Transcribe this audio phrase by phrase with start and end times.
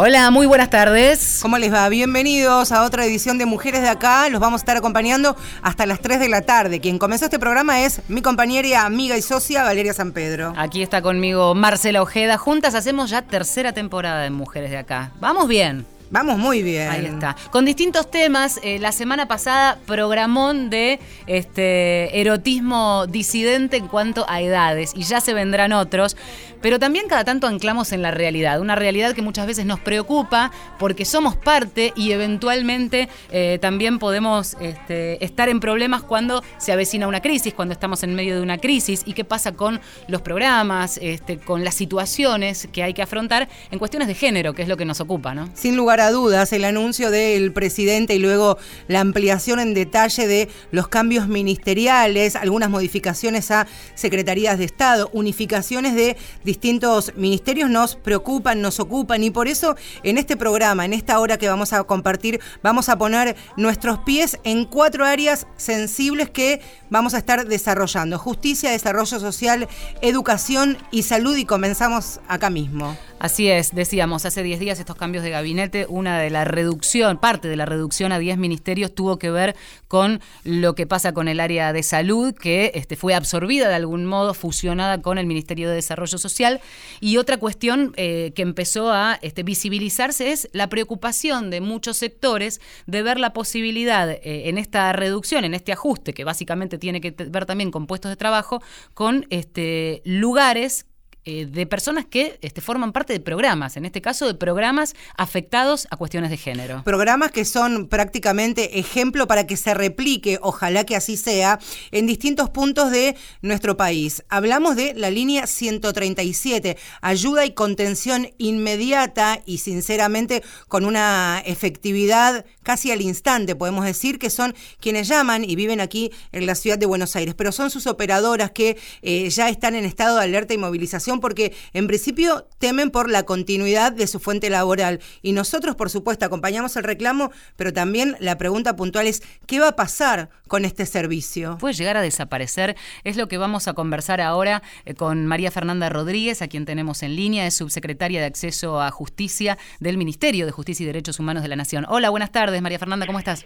[0.00, 1.40] Hola, muy buenas tardes.
[1.42, 1.88] ¿Cómo les va?
[1.88, 4.28] Bienvenidos a otra edición de Mujeres de Acá.
[4.28, 6.78] Los vamos a estar acompañando hasta las 3 de la tarde.
[6.78, 10.54] Quien comenzó este programa es mi compañera, amiga y socia Valeria San Pedro.
[10.56, 12.38] Aquí está conmigo Marcela Ojeda.
[12.38, 15.10] Juntas hacemos ya tercera temporada de Mujeres de Acá.
[15.18, 15.84] Vamos bien.
[16.10, 16.88] Vamos muy bien.
[16.88, 17.36] Ahí está.
[17.50, 18.60] Con distintos temas.
[18.62, 24.92] Eh, la semana pasada, programón de este, erotismo disidente en cuanto a edades.
[24.94, 26.16] Y ya se vendrán otros.
[26.60, 28.60] Pero también cada tanto anclamos en la realidad.
[28.60, 34.56] Una realidad que muchas veces nos preocupa porque somos parte y eventualmente eh, también podemos
[34.60, 38.58] este, estar en problemas cuando se avecina una crisis, cuando estamos en medio de una
[38.58, 39.02] crisis.
[39.04, 43.78] ¿Y qué pasa con los programas, este, con las situaciones que hay que afrontar en
[43.78, 45.48] cuestiones de género, que es lo que nos ocupa, ¿no?
[45.54, 50.48] Sin lugar a dudas el anuncio del presidente y luego la ampliación en detalle de
[50.70, 58.60] los cambios ministeriales, algunas modificaciones a secretarías de Estado, unificaciones de distintos ministerios nos preocupan,
[58.60, 62.40] nos ocupan y por eso en este programa, en esta hora que vamos a compartir,
[62.62, 66.60] vamos a poner nuestros pies en cuatro áreas sensibles que
[66.90, 68.18] vamos a estar desarrollando.
[68.18, 69.68] Justicia, desarrollo social,
[70.02, 72.96] educación y salud y comenzamos acá mismo.
[73.20, 77.48] Así es, decíamos, hace 10 días estos cambios de gabinete, una de la reducción, parte
[77.48, 79.56] de la reducción a 10 ministerios tuvo que ver
[79.88, 84.06] con lo que pasa con el área de salud, que este, fue absorbida de algún
[84.06, 86.60] modo, fusionada con el Ministerio de Desarrollo Social.
[87.00, 92.60] Y otra cuestión eh, que empezó a este, visibilizarse es la preocupación de muchos sectores
[92.86, 97.10] de ver la posibilidad eh, en esta reducción, en este ajuste, que básicamente tiene que
[97.10, 98.62] ver también con puestos de trabajo,
[98.94, 100.86] con este, lugares
[101.30, 105.86] eh, de personas que este, forman parte de programas, en este caso de programas afectados
[105.90, 106.82] a cuestiones de género.
[106.84, 111.58] Programas que son prácticamente ejemplo para que se replique, ojalá que así sea,
[111.90, 114.24] en distintos puntos de nuestro país.
[114.30, 122.90] Hablamos de la línea 137, ayuda y contención inmediata y sinceramente con una efectividad casi
[122.90, 126.86] al instante, podemos decir que son quienes llaman y viven aquí en la ciudad de
[126.86, 130.58] Buenos Aires, pero son sus operadoras que eh, ya están en estado de alerta y
[130.58, 135.00] movilización porque en principio temen por la continuidad de su fuente laboral.
[135.22, 139.68] Y nosotros, por supuesto, acompañamos el reclamo, pero también la pregunta puntual es, ¿qué va
[139.68, 141.58] a pasar con este servicio?
[141.58, 142.76] Puede llegar a desaparecer.
[143.04, 147.02] Es lo que vamos a conversar ahora eh, con María Fernanda Rodríguez, a quien tenemos
[147.02, 151.42] en línea, es subsecretaria de Acceso a Justicia del Ministerio de Justicia y Derechos Humanos
[151.42, 151.86] de la Nación.
[151.88, 153.44] Hola, buenas tardes, María Fernanda, ¿cómo estás?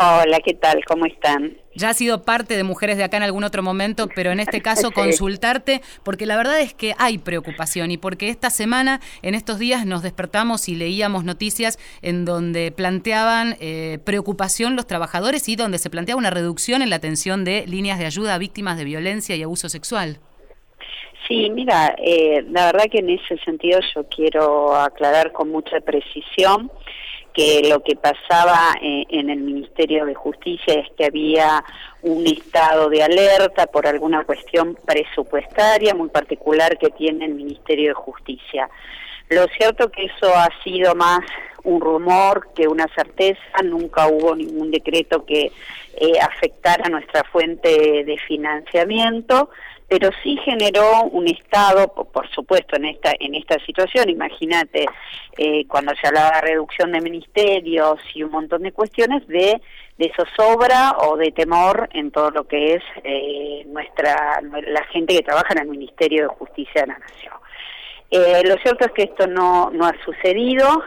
[0.00, 0.84] Hola, ¿qué tal?
[0.84, 1.56] ¿Cómo están?
[1.74, 4.62] Ya ha sido parte de Mujeres de Acá en algún otro momento, pero en este
[4.62, 9.58] caso consultarte, porque la verdad es que hay preocupación y porque esta semana, en estos
[9.58, 15.78] días, nos despertamos y leíamos noticias en donde planteaban eh, preocupación los trabajadores y donde
[15.78, 19.34] se planteaba una reducción en la atención de líneas de ayuda a víctimas de violencia
[19.34, 20.20] y abuso sexual.
[21.26, 26.70] Sí, mira, eh, la verdad que en ese sentido yo quiero aclarar con mucha precisión
[27.38, 31.62] que lo que pasaba eh, en el Ministerio de Justicia es que había
[32.02, 37.94] un estado de alerta por alguna cuestión presupuestaria muy particular que tiene el Ministerio de
[37.94, 38.68] Justicia.
[39.28, 41.20] Lo cierto que eso ha sido más
[41.62, 45.52] un rumor que una certeza, nunca hubo ningún decreto que
[45.94, 49.50] eh, afectara nuestra fuente de financiamiento
[49.88, 54.10] pero sí generó un estado, por supuesto, en esta en esta situación.
[54.10, 54.86] Imagínate
[55.38, 59.60] eh, cuando se hablaba de reducción de ministerios y un montón de cuestiones de,
[59.96, 65.22] de zozobra o de temor en todo lo que es eh, nuestra la gente que
[65.22, 67.34] trabaja en el Ministerio de Justicia de la Nación.
[68.10, 70.82] Eh, lo cierto es que esto no no ha sucedido.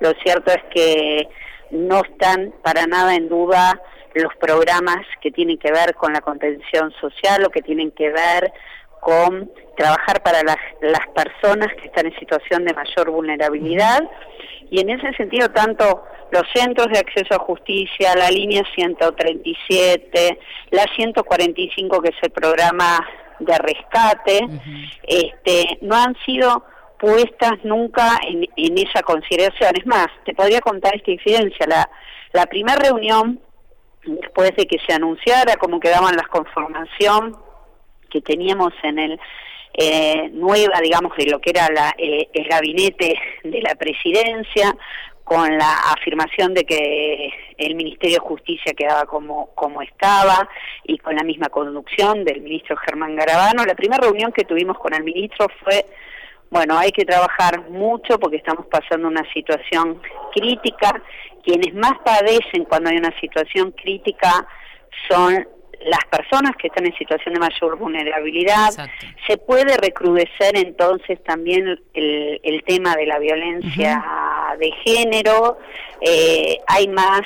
[0.00, 1.28] Lo cierto es que
[1.70, 3.80] no están para nada en duda
[4.22, 8.52] los programas que tienen que ver con la contención social o que tienen que ver
[9.00, 14.00] con trabajar para las, las personas que están en situación de mayor vulnerabilidad
[14.70, 20.38] y en ese sentido tanto los centros de acceso a justicia, la línea 137,
[20.70, 23.06] la 145 que es el programa
[23.38, 24.40] de rescate,
[25.06, 26.64] este, no han sido
[26.98, 29.72] puestas nunca en, en, esa consideración.
[29.78, 31.66] Es más, te podría contar esta incidencia.
[31.66, 31.88] La,
[32.32, 33.40] la primera reunión
[34.06, 37.36] después de que se anunciara cómo quedaban las conformación
[38.10, 39.20] que teníamos en el
[39.74, 44.74] eh, nueva, digamos, de lo que era la, eh, el gabinete de la presidencia,
[45.26, 50.48] con la afirmación de que el Ministerio de Justicia quedaba como, como estaba
[50.84, 53.64] y con la misma conducción del ministro Germán Garabano.
[53.64, 55.84] La primera reunión que tuvimos con el ministro fue
[56.50, 60.00] bueno, hay que trabajar mucho porque estamos pasando una situación
[60.32, 61.02] crítica.
[61.44, 64.46] Quienes más padecen cuando hay una situación crítica
[65.08, 65.46] son
[65.84, 68.70] las personas que están en situación de mayor vulnerabilidad.
[69.26, 74.02] Se puede recrudecer entonces también el, el tema de la violencia
[74.58, 75.58] de género,
[76.00, 77.22] eh, hay más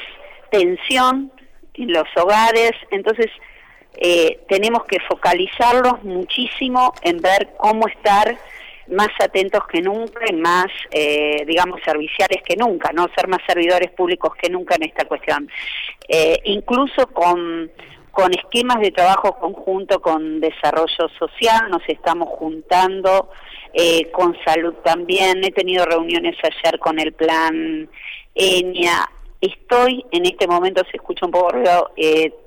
[0.51, 1.33] tensión
[1.75, 3.29] en los hogares, entonces
[3.97, 8.37] eh, tenemos que focalizarlos muchísimo en ver cómo estar
[8.91, 13.91] más atentos que nunca y más, eh, digamos, serviciales que nunca, no ser más servidores
[13.93, 15.49] públicos que nunca en esta cuestión.
[16.09, 17.71] Eh, incluso con,
[18.11, 23.31] con esquemas de trabajo conjunto con desarrollo social, nos estamos juntando
[23.73, 25.45] eh, con salud también.
[25.45, 27.89] He tenido reuniones ayer con el plan
[28.35, 29.09] ENIA.
[29.41, 31.93] Estoy en este momento, se escucha un poco ruido,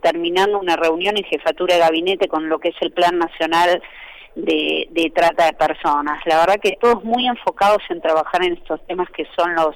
[0.04, 3.82] terminando una reunión en jefatura de gabinete con lo que es el Plan Nacional
[4.36, 6.20] de, trata de personas.
[6.26, 9.76] La verdad que todos muy enfocados en trabajar en estos temas que son los,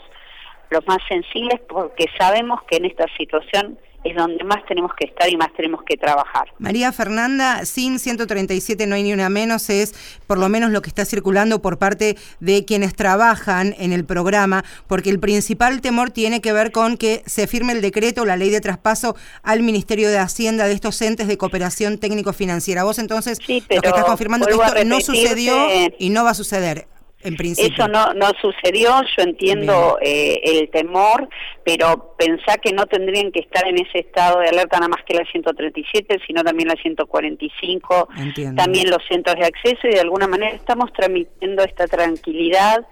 [0.70, 5.30] los más sensibles porque sabemos que en esta situación es donde más tenemos que estar
[5.30, 6.48] y más tenemos que trabajar.
[6.60, 9.94] María Fernanda, sin 137 no hay ni una menos, es
[10.28, 14.64] por lo menos lo que está circulando por parte de quienes trabajan en el programa,
[14.88, 18.50] porque el principal temor tiene que ver con que se firme el decreto, la ley
[18.50, 22.84] de traspaso al Ministerio de Hacienda de estos entes de cooperación técnico-financiera.
[22.84, 25.56] Vos entonces lo que estás confirmando que esto no sucedió
[26.00, 26.88] y no va a suceder.
[27.24, 31.28] Eso no, no sucedió, yo entiendo eh, el temor,
[31.64, 35.16] pero pensá que no tendrían que estar en ese estado de alerta nada más que
[35.16, 38.10] la 137, sino también la 145,
[38.56, 42.86] también los centros de acceso y de alguna manera estamos transmitiendo esta tranquilidad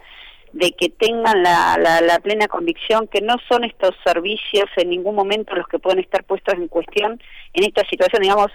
[0.52, 5.54] de que tengan la, la, plena convicción que no son estos servicios en ningún momento
[5.54, 7.20] los que pueden estar puestos en cuestión
[7.52, 8.50] en esta situación, digamos,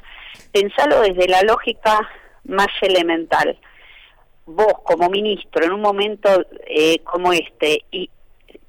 [0.52, 2.10] pensalo desde la lógica
[2.44, 3.58] más elemental
[4.56, 6.30] vos como ministro en un momento
[6.68, 8.10] eh, como este y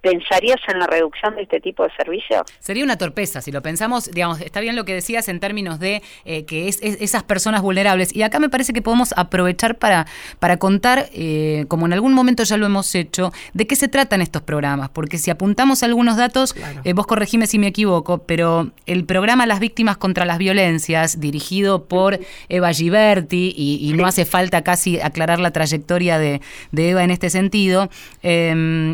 [0.03, 2.43] ¿Pensarías en la reducción de este tipo de servicios?
[2.59, 6.03] Sería una torpeza, si lo pensamos, digamos, está bien lo que decías en términos de
[6.25, 8.13] eh, que es, esas personas vulnerables.
[8.13, 10.09] Y acá me parece que podemos aprovechar para,
[10.41, 14.23] para contar, eh, como en algún momento ya lo hemos hecho, de qué se tratan
[14.23, 14.91] estos programas.
[14.91, 19.61] Porque si apuntamos algunos datos, eh, vos corregime si me equivoco, pero el programa Las
[19.61, 25.53] Víctimas contra las Violencias, dirigido por Eva Giberti, y, no hace falta casi aclarar la
[25.53, 26.41] trayectoria de,
[26.73, 27.89] de Eva en este sentido,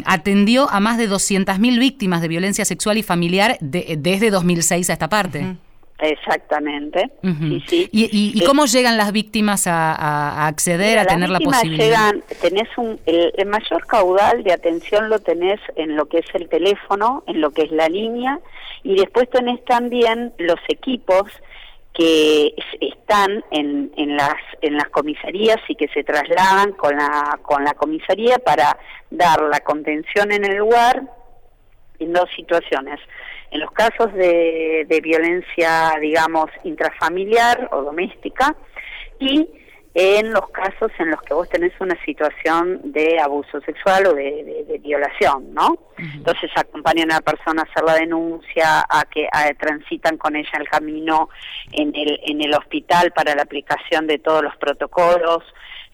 [0.05, 5.09] atendió a más de 200.000 víctimas de violencia sexual y familiar desde 2006 a esta
[5.09, 5.57] parte.
[6.01, 7.11] Exactamente.
[7.67, 12.13] sí, ¿Y, cómo llegan las víctimas a, acceder, a tener la posibilidad?
[12.13, 16.49] Llegan, tenés un, el, mayor caudal de atención lo tenés en lo que es el
[16.49, 18.39] teléfono, en lo que es la línea,
[18.85, 21.25] y después tenés también los equipos
[21.99, 27.65] que están en, en, las, en las comisarías y que se trasladan con la, con
[27.65, 28.79] la comisaría para
[29.11, 31.03] dar la contención en el lugar
[31.99, 33.01] en dos situaciones.
[33.51, 38.55] En los casos de, de violencia, digamos, intrafamiliar o doméstica
[39.19, 39.49] y
[40.01, 44.79] en los casos en los que vos tenés una situación de abuso sexual o de,
[44.81, 45.77] violación, ¿no?
[45.99, 49.29] Entonces acompañan a la persona a hacer la denuncia, a que
[49.59, 51.31] transitan con ella el camino
[51.73, 55.43] en el, en el hospital para la aplicación de todos los protocolos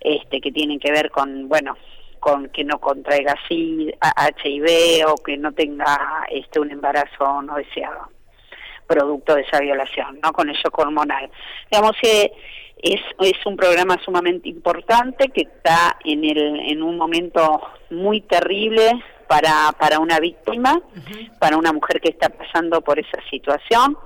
[0.00, 1.74] este, que tienen que ver con, bueno,
[2.20, 8.13] con que no contraiga HIV o que no tenga este, un embarazo no deseado
[8.86, 10.32] producto de esa violación, ¿no?
[10.32, 11.30] Con el shock hormonal.
[11.70, 12.32] Digamos que
[12.82, 17.60] es, es un programa sumamente importante que está en, el, en un momento
[17.90, 18.92] muy terrible
[19.26, 20.80] para, para una víctima,
[21.38, 23.96] para una mujer que está pasando por esa situación.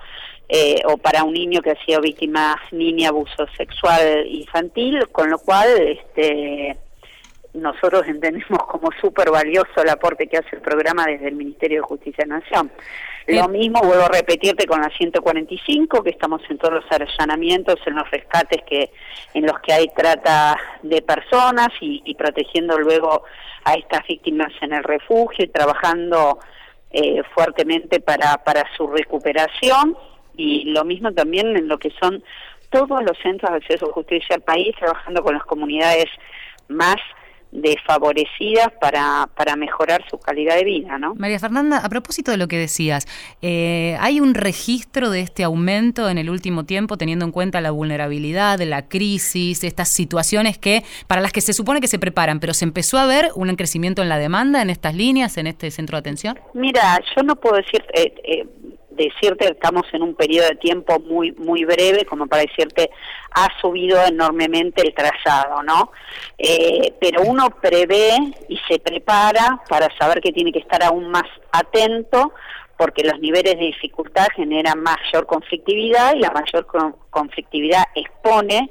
[0.51, 5.39] Eh, o para un niño que ha sido víctima niña abuso sexual infantil, con lo
[5.39, 6.75] cual este
[7.53, 11.87] nosotros entendemos como súper valioso el aporte que hace el programa desde el Ministerio de
[11.87, 12.71] Justicia de Nación.
[13.29, 17.97] Lo mismo, vuelvo a repetirte con la 145, que estamos en todos los allanamientos, en
[17.97, 18.91] los rescates que
[19.35, 23.25] en los que hay trata de personas y, protegiendo luego
[23.65, 26.39] a estas víctimas en el refugio y trabajando
[26.91, 29.95] eh, fuertemente para, para su recuperación.
[30.35, 32.25] Y lo mismo también en lo que son
[32.71, 36.07] todos los centros de acceso a justicia del país, trabajando con las comunidades
[36.69, 36.97] más
[37.51, 41.15] desfavorecidas para, para mejorar su calidad de vida, ¿no?
[41.15, 43.07] María Fernanda, a propósito de lo que decías,
[43.43, 47.71] eh, ¿hay un registro de este aumento en el último tiempo teniendo en cuenta la
[47.71, 52.55] vulnerabilidad, la crisis, estas situaciones que para las que se supone que se preparan, pero
[52.55, 55.97] se empezó a ver un crecimiento en la demanda en estas líneas, en este centro
[55.97, 56.39] de atención?
[56.55, 58.47] Mira, yo no puedo decir, eh, eh,
[59.05, 62.91] decirte que estamos en un periodo de tiempo muy muy breve como para decirte
[63.31, 65.93] ha subido enormemente el trazado no
[66.37, 68.11] eh, pero uno prevé
[68.49, 72.33] y se prepara para saber que tiene que estar aún más atento
[72.77, 76.67] porque los niveles de dificultad generan mayor conflictividad y la mayor
[77.11, 78.71] conflictividad expone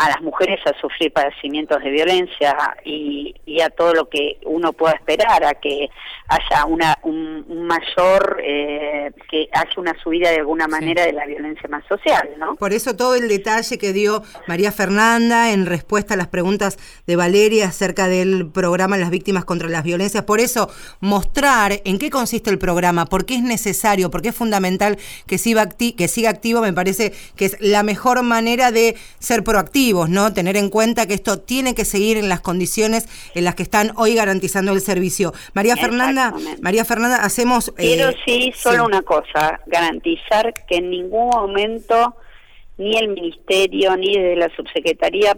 [0.00, 4.94] a las mujeres a sufrir padecimientos de violencia y, a todo lo que uno pueda
[4.94, 5.90] esperar, a que
[6.28, 11.68] haya una, un, mayor, eh, que haya una subida de alguna manera de la violencia
[11.68, 12.54] más social, ¿no?
[12.56, 17.16] Por eso todo el detalle que dio María Fernanda en respuesta a las preguntas de
[17.16, 22.48] Valeria acerca del programa Las Víctimas contra las Violencias, por eso mostrar en qué consiste
[22.48, 26.62] el programa, por qué es necesario, por qué es fundamental que siga, que siga activo,
[26.62, 30.32] me parece que es la mejor manera de ser proactivo ¿no?
[30.32, 33.92] Tener en cuenta que esto tiene que seguir en las condiciones en las que están
[33.96, 35.32] hoy garantizando el servicio.
[35.52, 37.72] María Fernanda, María Fernanda, hacemos...
[37.76, 42.14] Quiero eh, sí, solo una cosa, garantizar que en ningún momento
[42.78, 45.36] ni el Ministerio ni desde la Subsecretaría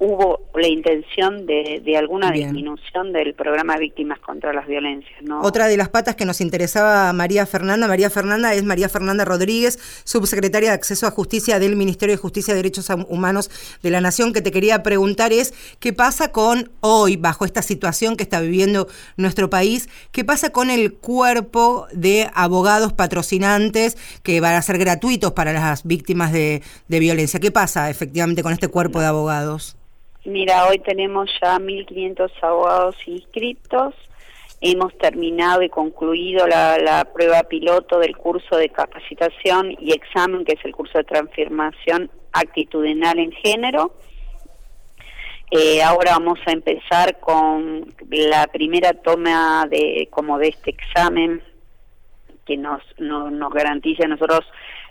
[0.00, 5.22] hubo la intención de, de alguna disminución del programa Víctimas contra las Violencias.
[5.22, 5.42] ¿no?
[5.42, 9.78] Otra de las patas que nos interesaba María Fernanda, María Fernanda es María Fernanda Rodríguez,
[10.04, 13.50] subsecretaria de Acceso a Justicia del Ministerio de Justicia y Derechos Humanos
[13.82, 18.16] de la Nación, que te quería preguntar es, ¿qué pasa con hoy, bajo esta situación
[18.16, 18.88] que está viviendo
[19.18, 25.32] nuestro país, qué pasa con el cuerpo de abogados patrocinantes que van a ser gratuitos
[25.32, 27.38] para las víctimas de, de violencia?
[27.38, 29.76] ¿Qué pasa efectivamente con este cuerpo de abogados?
[30.24, 33.94] Mira, hoy tenemos ya 1.500 abogados inscritos.
[34.60, 40.64] Hemos terminado y concluido la, prueba piloto del curso de capacitación y examen, que es
[40.64, 43.94] el curso de transformación actitudinal en género.
[45.50, 51.42] Eh, ahora vamos a empezar con la primera toma de como de este examen
[52.44, 54.42] que nos, nos garantice a nosotros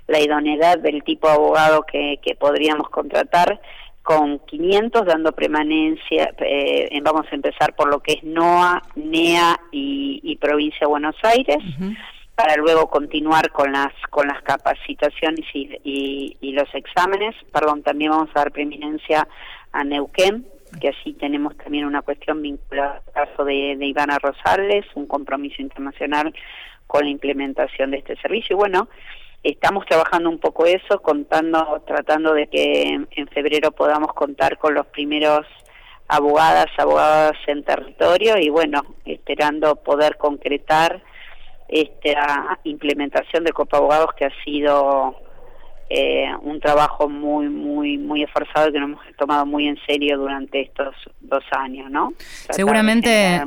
[0.07, 3.62] la idoneidad del tipo de abogado que, que podríamos contratar
[4.03, 10.36] con 500 dando permanencia, eh, vamos a empezar por lo que es NOA, NEA y,
[10.41, 11.58] Provincia de Buenos Aires,
[12.34, 17.36] para luego continuar con las con las capacitaciones y, los exámenes.
[17.51, 19.27] Perdón, también vamos a dar preeminencia
[19.74, 20.46] a Neuquén,
[20.79, 25.62] que así tenemos también una cuestión vinculada al caso de, de Ivana Rosales, un compromiso
[25.62, 26.34] internacional
[26.88, 28.56] con la implementación de este servicio.
[28.56, 28.89] Y bueno,
[29.43, 34.86] Estamos trabajando un poco eso, contando, tratando de que en febrero podamos contar con los
[34.88, 35.46] primeros
[36.10, 41.01] abogadas, abogadas en territorio y bueno, esperando poder concretar
[41.69, 45.15] esta implementación de Copa Abogados que ha sido
[45.91, 50.62] eh, un trabajo muy, muy, muy esforzado que nos hemos tomado muy en serio durante
[50.62, 52.13] estos dos años, ¿no?
[52.51, 53.41] seguramente.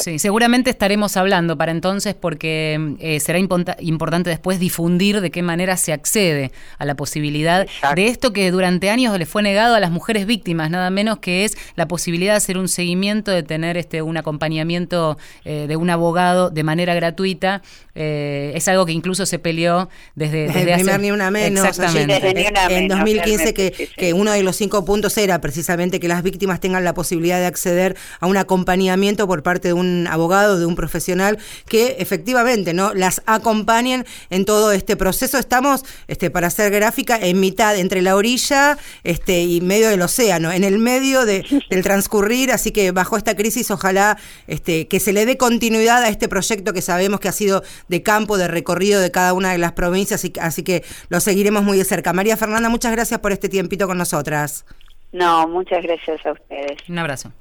[0.00, 5.76] Sí, seguramente estaremos hablando para entonces porque eh, será importante después difundir de qué manera
[5.76, 9.90] se accede a la posibilidad de esto que durante años le fue negado a las
[9.90, 14.00] mujeres víctimas, nada menos que es la posibilidad de hacer un seguimiento, de tener este
[14.00, 17.60] un acompañamiento eh, de un abogado de manera gratuita.
[17.94, 21.66] es algo que incluso se peleó desde, desde, hace una menos.
[21.66, 22.48] Exactamente.
[22.70, 26.84] en 2015 que, que uno de los cinco puntos era precisamente que las víctimas tengan
[26.84, 31.38] la posibilidad de acceder a un acompañamiento por parte de un abogado, de un profesional,
[31.68, 35.38] que efectivamente no las acompañen en todo este proceso.
[35.38, 40.52] Estamos, este, para hacer gráfica, en mitad entre la orilla este, y medio del océano,
[40.52, 45.12] en el medio de, del transcurrir, así que bajo esta crisis ojalá este, que se
[45.12, 49.00] le dé continuidad a este proyecto que sabemos que ha sido de campo, de recorrido
[49.00, 52.12] de cada una de las provincias, así que lo seguiremos muy de cerca.
[52.12, 54.64] María Fernanda, muchas gracias por este tiempito con nosotras.
[55.12, 56.88] No, muchas gracias a ustedes.
[56.88, 57.32] Un abrazo.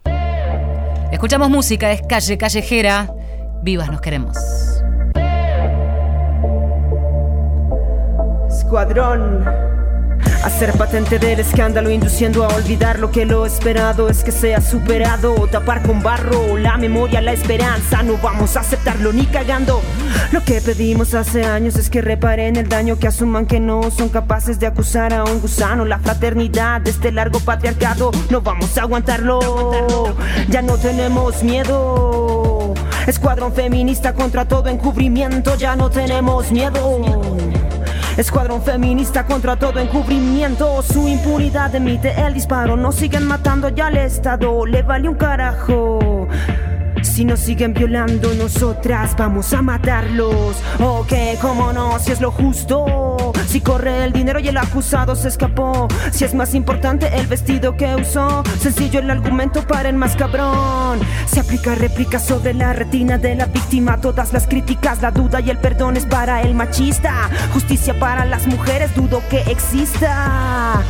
[1.11, 3.09] Escuchamos música, es calle callejera.
[3.63, 4.37] Vivas nos queremos.
[8.49, 9.76] Escuadrón.
[10.43, 15.35] Hacer patente del escándalo induciendo a olvidar lo que lo esperado es que sea superado.
[15.51, 18.03] Tapar con barro la memoria, la esperanza.
[18.03, 19.81] No vamos a aceptarlo ni cagando.
[20.31, 24.09] Lo que pedimos hace años es que reparen el daño, que asuman que no son
[24.09, 25.85] capaces de acusar a un gusano.
[25.85, 30.15] La fraternidad de este largo patriarcado, no vamos a aguantarlo.
[30.49, 32.73] Ya no tenemos miedo.
[33.05, 36.99] Escuadrón feminista contra todo encubrimiento, ya no tenemos miedo.
[38.17, 40.81] Escuadrón feminista contra todo encubrimiento.
[40.81, 42.75] Su impunidad emite el disparo.
[42.75, 44.65] Nos siguen matando ya al Estado.
[44.65, 46.27] Le vale un carajo.
[47.03, 50.57] Si nos siguen violando, nosotras vamos a matarlos.
[50.79, 53.26] Ok, cómo no, si es lo justo.
[53.47, 55.87] Si corre el dinero y el acusado se escapó.
[56.11, 58.43] Si es más importante el vestido que usó.
[58.59, 60.99] Sencillo el argumento para el más cabrón.
[61.25, 64.01] Se aplica réplica sobre la retina de la víctima.
[64.01, 67.29] Todas las críticas, la duda y el perdón es para el machista.
[67.53, 70.81] Justicia para las mujeres, dudo que exista.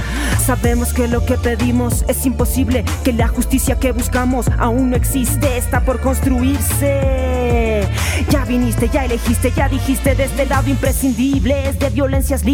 [0.43, 2.83] Sabemos que lo que pedimos es imposible.
[3.03, 5.57] Que la justicia que buscamos aún no existe.
[5.57, 7.87] Está por construirse.
[8.29, 12.47] Ya viniste, ya elegiste, ya dijiste desde el lado imprescindibles de violencias libres,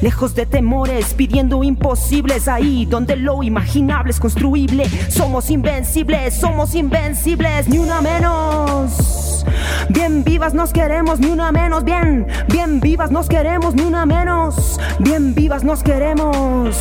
[0.00, 4.86] lejos de temores, pidiendo imposibles ahí donde lo imaginable es construible.
[5.08, 9.46] Somos invencibles, somos invencibles, ni una menos.
[9.90, 11.84] Bien vivas nos queremos, ni una menos.
[11.84, 14.80] Bien, bien vivas nos queremos, ni una menos.
[14.98, 16.76] Bien vivas nos queremos.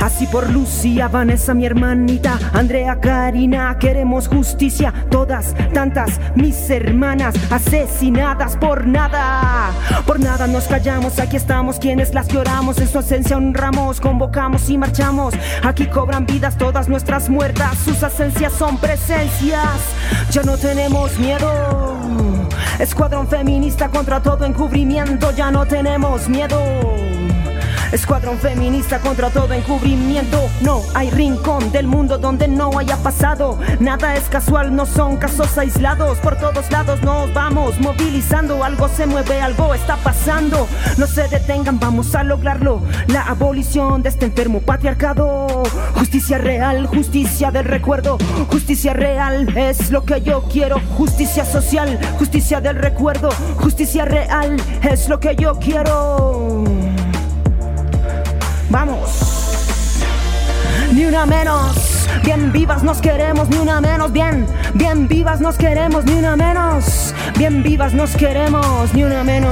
[0.00, 4.92] Así por Lucía, Vanessa, mi hermanita, Andrea, Karina, queremos justicia.
[5.10, 9.70] Todas, tantas, mis hermanas, asesinadas por nada.
[10.06, 12.78] Por nada nos callamos, aquí estamos quienes las lloramos.
[12.78, 15.34] En su esencia honramos, convocamos y marchamos.
[15.62, 19.68] Aquí cobran vidas todas nuestras muertas, sus esencias son presencias.
[20.30, 21.50] Ya no tenemos miedo.
[22.78, 26.58] Escuadrón feminista contra todo encubrimiento, ya no tenemos miedo.
[27.92, 30.48] Escuadrón feminista contra todo encubrimiento.
[30.60, 33.58] No hay rincón del mundo donde no haya pasado.
[33.80, 36.18] Nada es casual, no son casos aislados.
[36.18, 38.62] Por todos lados nos vamos movilizando.
[38.62, 40.68] Algo se mueve, algo está pasando.
[40.98, 42.80] No se detengan, vamos a lograrlo.
[43.08, 45.64] La abolición de este enfermo patriarcado.
[45.94, 48.18] Justicia real, justicia del recuerdo.
[48.50, 50.80] Justicia real es lo que yo quiero.
[50.96, 53.30] Justicia social, justicia del recuerdo.
[53.56, 56.64] Justicia real es lo que yo quiero.
[58.70, 59.10] Vamos.
[60.92, 62.06] Ni una menos.
[62.22, 64.12] Bien vivas nos queremos, ni una menos.
[64.12, 67.14] Bien, bien vivas nos queremos, ni una menos.
[67.36, 69.50] Bien vivas nos queremos, ni una menos.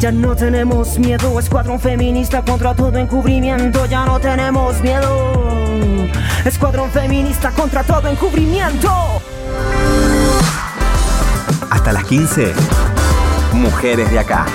[0.00, 3.84] Ya no tenemos miedo, escuadrón feminista contra todo encubrimiento.
[3.86, 5.34] Ya no tenemos miedo,
[6.44, 8.90] escuadrón feminista contra todo encubrimiento.
[11.70, 12.54] Hasta las 15,
[13.52, 14.46] mujeres de acá.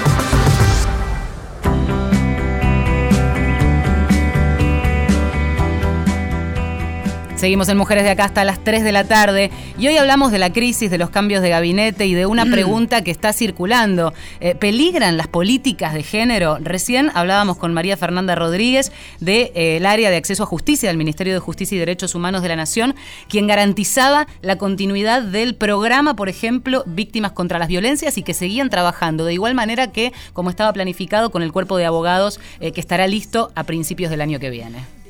[7.42, 10.38] Seguimos en Mujeres de Acá hasta las 3 de la tarde y hoy hablamos de
[10.38, 12.52] la crisis, de los cambios de gabinete y de una mm.
[12.52, 14.14] pregunta que está circulando.
[14.42, 16.60] Eh, ¿Peligran las políticas de género?
[16.62, 21.00] Recién hablábamos con María Fernanda Rodríguez del de, eh, área de acceso a justicia del
[21.00, 22.94] Ministerio de Justicia y Derechos Humanos de la Nación,
[23.28, 28.70] quien garantizaba la continuidad del programa, por ejemplo, Víctimas contra las Violencias y que seguían
[28.70, 32.82] trabajando de igual manera que como estaba planificado con el cuerpo de abogados eh, que
[32.82, 35.01] estará listo a principios del año que viene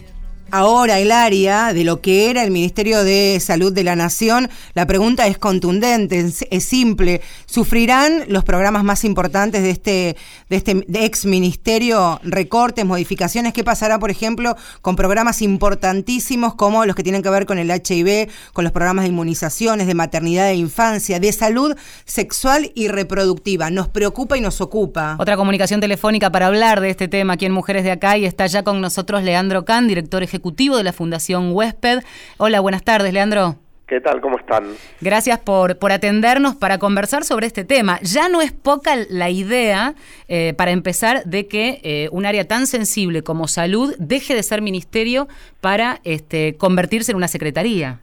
[0.51, 4.85] ahora el área de lo que era el Ministerio de Salud de la Nación, la
[4.85, 7.21] pregunta es contundente, es, simple.
[7.45, 10.17] ¿Sufrirán los programas más importantes de este,
[10.49, 13.53] de este ex ministerio recortes, modificaciones?
[13.53, 17.71] ¿Qué pasará, por ejemplo, con programas importantísimos como los que tienen que ver con el
[17.71, 23.69] HIV, con los programas de inmunizaciones, de maternidad e infancia, de salud sexual y reproductiva?
[23.69, 25.15] Nos preocupa y nos ocupa.
[25.17, 28.45] Otra comunicación telefónica para hablar de este tema aquí en Mujeres de Acá y está
[28.47, 31.99] ya con nosotros Leandro Can, director ejecutivo ejecutivo de la Fundación Huésped.
[32.37, 33.57] Hola, buenas tardes, Leandro.
[33.85, 34.21] ¿Qué tal?
[34.21, 34.63] ¿Cómo están?
[34.99, 37.99] Gracias por, por atendernos para conversar sobre este tema.
[38.01, 39.93] Ya no es poca la idea,
[40.27, 44.63] eh, para empezar, de que eh, un área tan sensible como salud deje de ser
[44.63, 45.27] ministerio
[45.59, 47.99] para este, convertirse en una secretaría.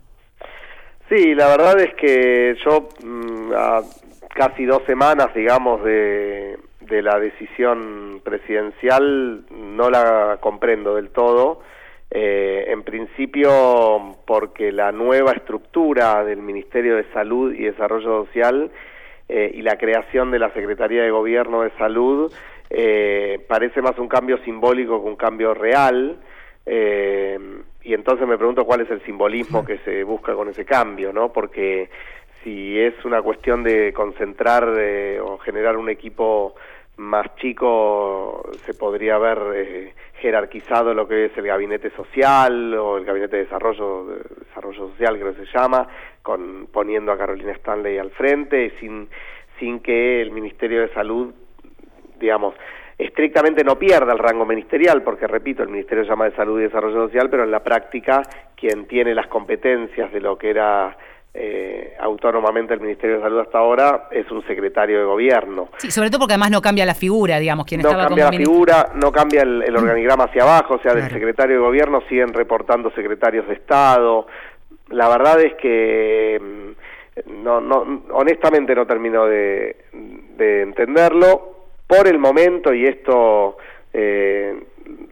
[1.09, 3.81] Sí, la verdad es que yo mm, a
[4.37, 11.63] casi dos semanas, digamos, de, de la decisión presidencial no la comprendo del todo
[12.11, 18.71] eh, en principio porque la nueva estructura del Ministerio de Salud y Desarrollo Social
[19.29, 22.33] eh, y la creación de la Secretaría de Gobierno de Salud
[22.71, 26.17] eh, parece más un cambio simbólico que un cambio real.
[26.67, 31.31] y entonces me pregunto cuál es el simbolismo que se busca con ese cambio, ¿no?
[31.31, 31.91] Porque
[32.43, 34.65] si es una cuestión de concentrar
[35.23, 36.55] o generar un equipo
[36.99, 43.05] más chico se podría haber eh, jerarquizado lo que es el gabinete social o el
[43.05, 45.89] gabinete de desarrollo de desarrollo social creo que se llama
[46.23, 49.09] con poniendo a Carolina Stanley al frente sin
[49.59, 51.33] sin que el Ministerio de Salud
[52.19, 52.55] digamos
[52.99, 56.65] estrictamente no pierda el rango ministerial, porque repito, el Ministerio se llama de Salud y
[56.65, 58.23] Desarrollo Social, pero en la práctica
[58.57, 60.97] quien tiene las competencias de lo que era
[61.35, 65.69] eh, autónomamente el Ministerio de Salud hasta ahora es un secretario de gobierno.
[65.77, 68.91] Sí, sobre todo porque además no cambia la figura, digamos, quien no cambia la figura,
[68.95, 73.47] no cambia el, organigrama hacia abajo, o sea, del secretario de gobierno siguen reportando secretarios
[73.47, 74.27] de Estado.
[74.89, 79.77] La verdad es que mm, no, no, honestamente no termino de,
[80.39, 81.57] entenderlo.
[81.87, 83.57] Por el momento, y esto
[83.93, 84.55] eh,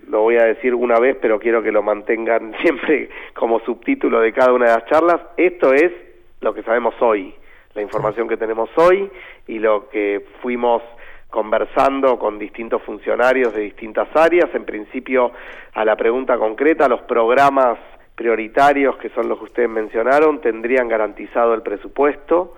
[0.09, 4.33] lo voy a decir una vez, pero quiero que lo mantengan siempre como subtítulo de
[4.33, 6.06] cada una de las charlas, esto es
[6.47, 7.35] lo que sabemos hoy,
[7.75, 9.11] la información que tenemos hoy
[9.49, 10.81] y lo que fuimos
[11.29, 14.49] conversando con distintos funcionarios de distintas áreas.
[14.55, 15.33] En principio,
[15.75, 17.79] a la pregunta concreta, los programas
[18.15, 22.55] prioritarios, que son los que ustedes mencionaron, tendrían garantizado el presupuesto.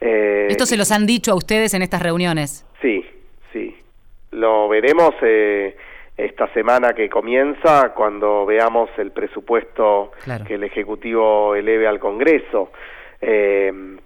[0.00, 2.64] Eh, ¿Esto se los han dicho a ustedes en estas reuniones?
[2.80, 3.04] Sí,
[3.52, 3.76] sí.
[4.30, 5.76] Lo veremos eh,
[6.16, 10.12] esta semana que comienza cuando veamos el presupuesto
[10.46, 12.72] que el Ejecutivo eleve al Congreso.
[13.20, 13.98] Eh,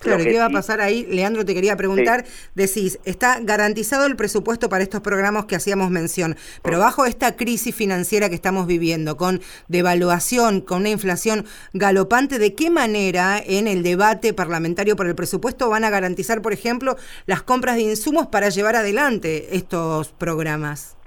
[0.00, 1.06] Claro, ¿qué va a pasar ahí?
[1.06, 6.36] Leandro, te quería preguntar, decís, está garantizado el presupuesto para estos programas que hacíamos mención,
[6.62, 12.54] pero bajo esta crisis financiera que estamos viviendo, con devaluación, con una inflación galopante, ¿de
[12.54, 17.42] qué manera en el debate parlamentario por el presupuesto van a garantizar, por ejemplo, las
[17.42, 20.97] compras de insumos para llevar adelante estos programas?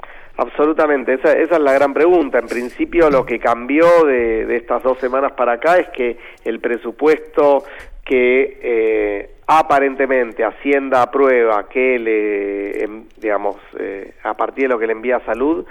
[0.41, 2.39] Absolutamente, esa, esa, es la gran pregunta.
[2.39, 6.59] En principio lo que cambió de, de, estas dos semanas para acá es que el
[6.59, 7.63] presupuesto
[8.03, 14.87] que eh, aparentemente Hacienda aprueba que le, em, digamos, eh, a partir de lo que
[14.87, 15.63] le envía Salud,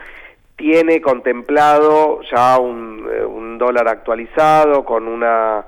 [0.55, 5.65] tiene contemplado ya un, eh, dólar actualizado con una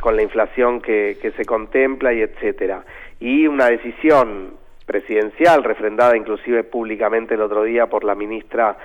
[0.00, 2.84] con la inflación que, que se contempla y etcétera
[3.18, 8.76] y una decisión presidencial refrendada inclusive públicamente el otro día por la ministra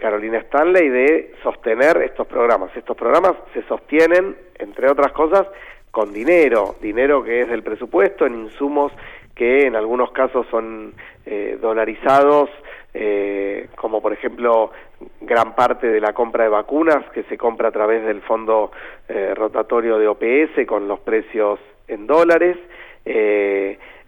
[0.00, 2.70] Carolina Stanley de sostener estos programas.
[2.76, 5.48] Estos programas se sostienen, entre otras cosas,
[5.94, 8.92] con dinero, dinero que es del presupuesto, en insumos
[9.34, 10.92] que en algunos casos son
[11.24, 12.50] eh, dolarizados,
[12.92, 14.72] eh, como por ejemplo
[15.20, 18.72] gran parte de la compra de vacunas que se compra a través del fondo
[19.08, 22.56] eh, rotatorio de OPS con los precios en dólares.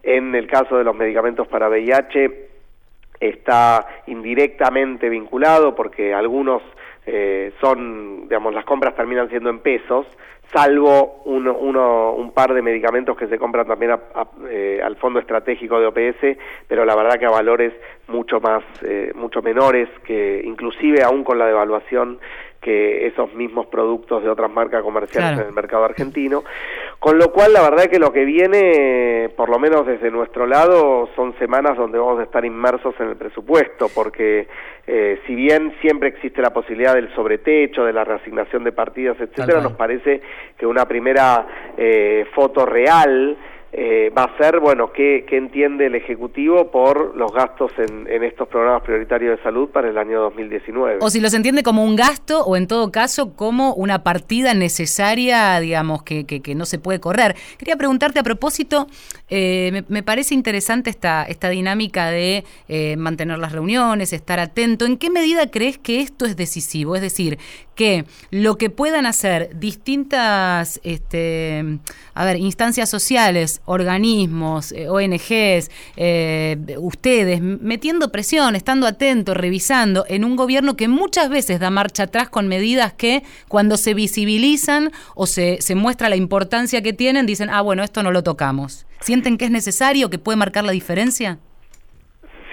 [0.07, 2.47] En el caso de los medicamentos para VIH
[3.19, 6.61] está indirectamente vinculado porque algunos
[7.61, 10.05] son, digamos, las compras terminan siendo en pesos,
[10.53, 13.95] salvo uno, uno, un par de medicamentos que se compran también
[14.49, 17.73] eh, al fondo estratégico de OPS, pero la verdad que a valores
[18.07, 22.19] mucho más, eh, mucho menores, que inclusive aún con la devaluación
[22.61, 26.43] que esos mismos productos de otras marcas comerciales en el mercado argentino.
[26.99, 30.47] Con lo cual, la verdad es que lo que viene, por lo menos desde nuestro
[30.47, 34.47] lado, son semanas donde vamos a estar inmersos en el presupuesto, porque
[34.87, 39.61] eh, si bien siempre existe la posibilidad del sobretecho, de la reasignación de partidas, etcétera,
[39.61, 40.21] nos parece
[40.57, 41.45] que una primera
[41.77, 43.37] eh, foto real
[43.79, 48.81] eh, va a ser, bueno, ¿qué, entiende el Ejecutivo por los gastos en, estos programas
[48.81, 50.97] prioritarios de salud para el año 2019?
[50.99, 55.59] O si los entiende como un gasto o en todo caso como una partida necesaria,
[55.59, 57.35] digamos, que, que, no se puede correr.
[57.59, 58.87] Quería preguntarte a propósito,
[59.29, 64.85] eh, me, parece interesante esta, esta dinámica de eh, mantener las reuniones, estar atento.
[64.85, 66.95] ¿En qué medida crees que esto es decisivo?
[66.95, 67.37] Es decir,
[67.75, 71.77] que lo que puedan hacer distintas este,
[72.15, 80.25] a ver, instancias sociales, organismos, eh, ONGs, eh, ustedes, metiendo presión, estando atentos, revisando, en
[80.25, 85.27] un gobierno que muchas veces da marcha atrás con medidas que cuando se visibilizan o
[85.27, 88.87] se, se muestra la importancia que tienen, dicen, ah, bueno, esto no lo tocamos.
[89.01, 91.37] ¿Sienten que es necesario, que puede marcar la diferencia?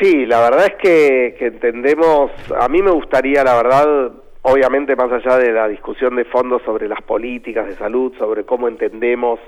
[0.01, 5.11] Sí, la verdad es que, que entendemos, a mí me gustaría, la verdad, obviamente más
[5.13, 9.39] allá de la discusión de fondo sobre las políticas de salud, sobre cómo entendemos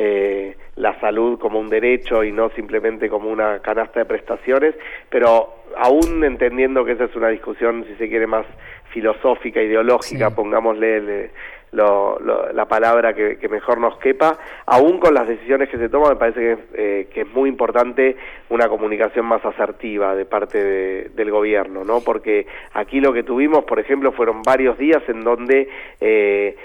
[0.00, 4.76] eh, la salud como un derecho y no simplemente como una canasta de prestaciones,
[5.10, 8.46] pero aún entendiendo que esa es una discusión, si se quiere, más
[8.92, 11.30] filosófica, ideológica, pongámosle
[11.72, 16.40] la palabra que, mejor nos quepa, aún con las decisiones que se toman, me parece
[16.40, 18.16] que, eh, que es muy importante
[18.50, 22.00] una comunicación más asertiva de parte del gobierno, ¿no?
[22.00, 25.68] Porque aquí lo que tuvimos, por ejemplo, fueron varios días en donde,
[26.00, 26.56] eh,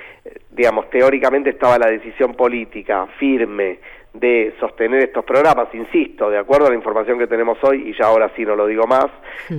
[0.51, 3.79] digamos, teóricamente estaba la decisión política firme
[4.13, 8.05] de sostener estos programas, insisto, de acuerdo a la información que tenemos hoy, y ya
[8.05, 9.07] ahora sí no lo digo más,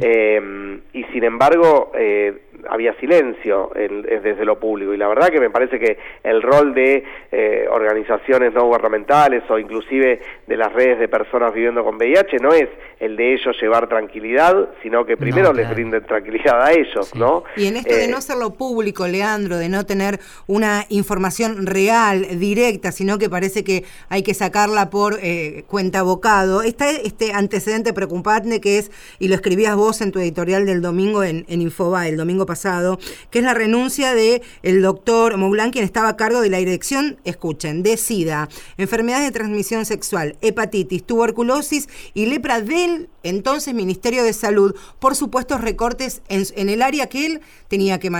[0.00, 5.50] eh, y sin embargo eh, había silencio desde lo público, y la verdad que me
[5.50, 11.08] parece que el rol de eh, organizaciones no gubernamentales o inclusive de las redes de
[11.08, 12.68] personas viviendo con VIH no es
[13.00, 17.44] el de ellos llevar tranquilidad, sino que primero les brinden tranquilidad a ellos, ¿no?
[17.56, 22.92] Y en esto de no hacerlo público, Leandro, de no tener una información real, directa,
[22.92, 26.62] sino que parece que hay que sacarla por eh, cuenta abocado.
[26.62, 31.24] Está este antecedente preocupante que es, y lo escribías vos en tu editorial del domingo
[31.24, 32.98] en, en Infoba, el domingo pasado,
[33.30, 37.18] que es la renuncia de el doctor Moulán, quien estaba a cargo de la dirección,
[37.24, 44.32] escuchen, de SIDA, enfermedades de transmisión sexual, hepatitis, tuberculosis y lepra del entonces Ministerio de
[44.32, 44.74] Salud.
[44.98, 48.10] Por supuestos recortes en, el área que él tenía que,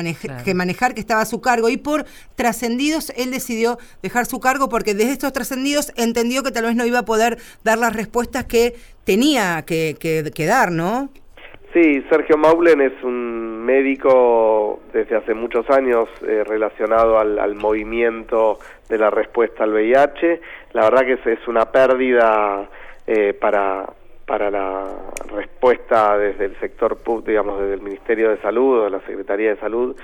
[0.44, 2.06] que manejar, que estaba a su cargo, y por
[2.36, 6.86] trascendidos él decidió dejar su cargo porque desde estos trascendidos entendió que tal vez no
[6.86, 11.10] iba a poder dar las respuestas que tenía que, dar, ¿no?
[11.74, 18.96] Sí, Sergio Maulen es un médico desde hace muchos años eh, relacionado al, movimiento de
[18.96, 20.40] la respuesta al VIH.
[20.72, 22.68] La verdad que es, una pérdida
[23.08, 23.86] eh, para,
[24.24, 24.84] para la
[25.34, 29.96] respuesta desde el sector, digamos, desde el Ministerio de Salud o la Secretaría de Salud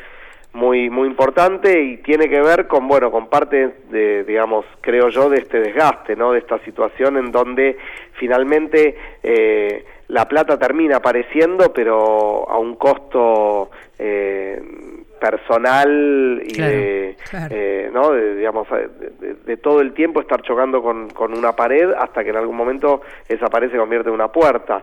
[0.53, 5.31] muy muy importante y tiene que ver con bueno con parte de digamos creo yo
[5.31, 7.77] de este desgaste no de esta situación en donde
[8.15, 14.61] finalmente eh, la plata termina apareciendo pero a un costo eh,
[15.21, 17.17] personal y de,
[17.51, 18.13] eh, ¿no?
[18.13, 18.67] digamos,
[19.47, 23.03] de, todo el tiempo estar chocando con, con una pared hasta que en algún momento
[23.29, 24.83] esa pared se convierte en una puerta.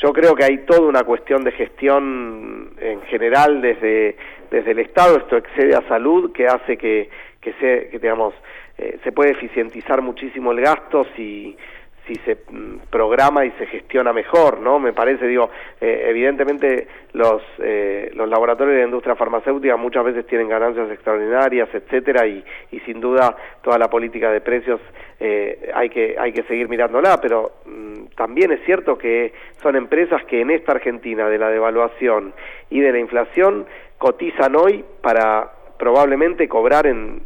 [0.00, 4.16] Yo creo que hay toda una cuestión de gestión en general desde,
[4.50, 7.08] desde el Estado, esto excede a salud, que hace que,
[7.40, 8.34] que, se, que digamos,
[8.76, 11.56] eh, se puede eficientizar muchísimo el gasto si
[12.08, 14.78] si se mm, programa y se gestiona mejor, ¿no?
[14.80, 20.26] Me parece, digo, eh, evidentemente los, eh, los laboratorios de la industria farmacéutica muchas veces
[20.26, 22.42] tienen ganancias extraordinarias, etcétera, y,
[22.72, 24.80] y sin duda toda la política de precios
[25.20, 30.24] eh, hay, que, hay que seguir mirándola, pero mm, también es cierto que son empresas
[30.24, 32.32] que en esta Argentina de la devaluación
[32.70, 33.66] y de la inflación
[33.98, 37.22] cotizan hoy para probablemente cobrar en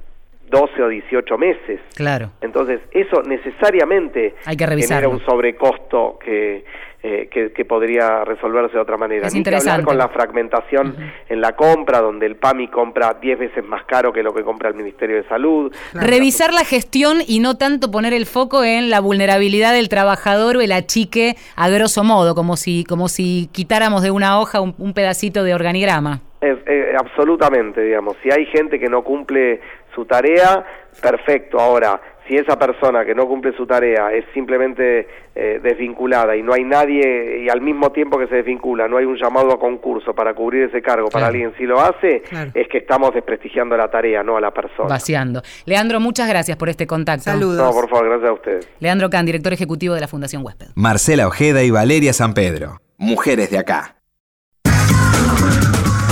[0.53, 1.81] 12 o 18 meses.
[1.97, 2.31] Claro.
[2.43, 6.65] Entonces, eso necesariamente Hay que genera un sobrecosto que,
[7.05, 9.27] eh, que, podría resolverse de otra manera.
[9.27, 9.85] Es interesante.
[9.85, 10.95] con la fragmentación
[11.29, 14.69] en la compra, donde el PAMI compra 10 veces más caro que lo que compra
[14.69, 15.75] el Ministerio de Salud.
[15.95, 20.61] Revisar la gestión y no tanto poner el foco en la vulnerabilidad del trabajador o
[20.61, 25.43] el achique a grosso modo, como si, como si quitáramos de una hoja un, pedacito
[25.43, 26.21] de organigrama.
[26.41, 28.17] Eh, absolutamente, digamos.
[28.23, 29.61] Si hay gente que no cumple
[29.95, 30.65] su tarea,
[31.01, 31.59] perfecto.
[31.59, 36.53] Ahora, si esa persona que no cumple su tarea es simplemente eh, desvinculada y no
[36.53, 40.15] hay nadie, y al mismo tiempo que se desvincula, no hay un llamado a concurso
[40.15, 42.23] para cubrir ese cargo para alguien si lo hace,
[42.55, 44.89] es que estamos desprestigiando la tarea, no a la persona.
[44.89, 45.43] Vaciando.
[45.67, 47.25] Leandro, muchas gracias por este contacto.
[47.25, 47.57] Saludos.
[47.57, 48.69] No, por favor, gracias a ustedes.
[48.79, 50.69] Leandro Can, director ejecutivo de la Fundación Huésped.
[50.75, 52.81] Marcela Ojeda y Valeria San Pedro.
[52.99, 53.97] Mujeres de acá.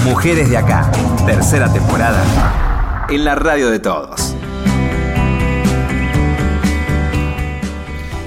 [0.04, 0.90] Mujeres de acá.
[1.26, 2.59] Tercera temporada
[3.10, 4.36] en la radio de todos.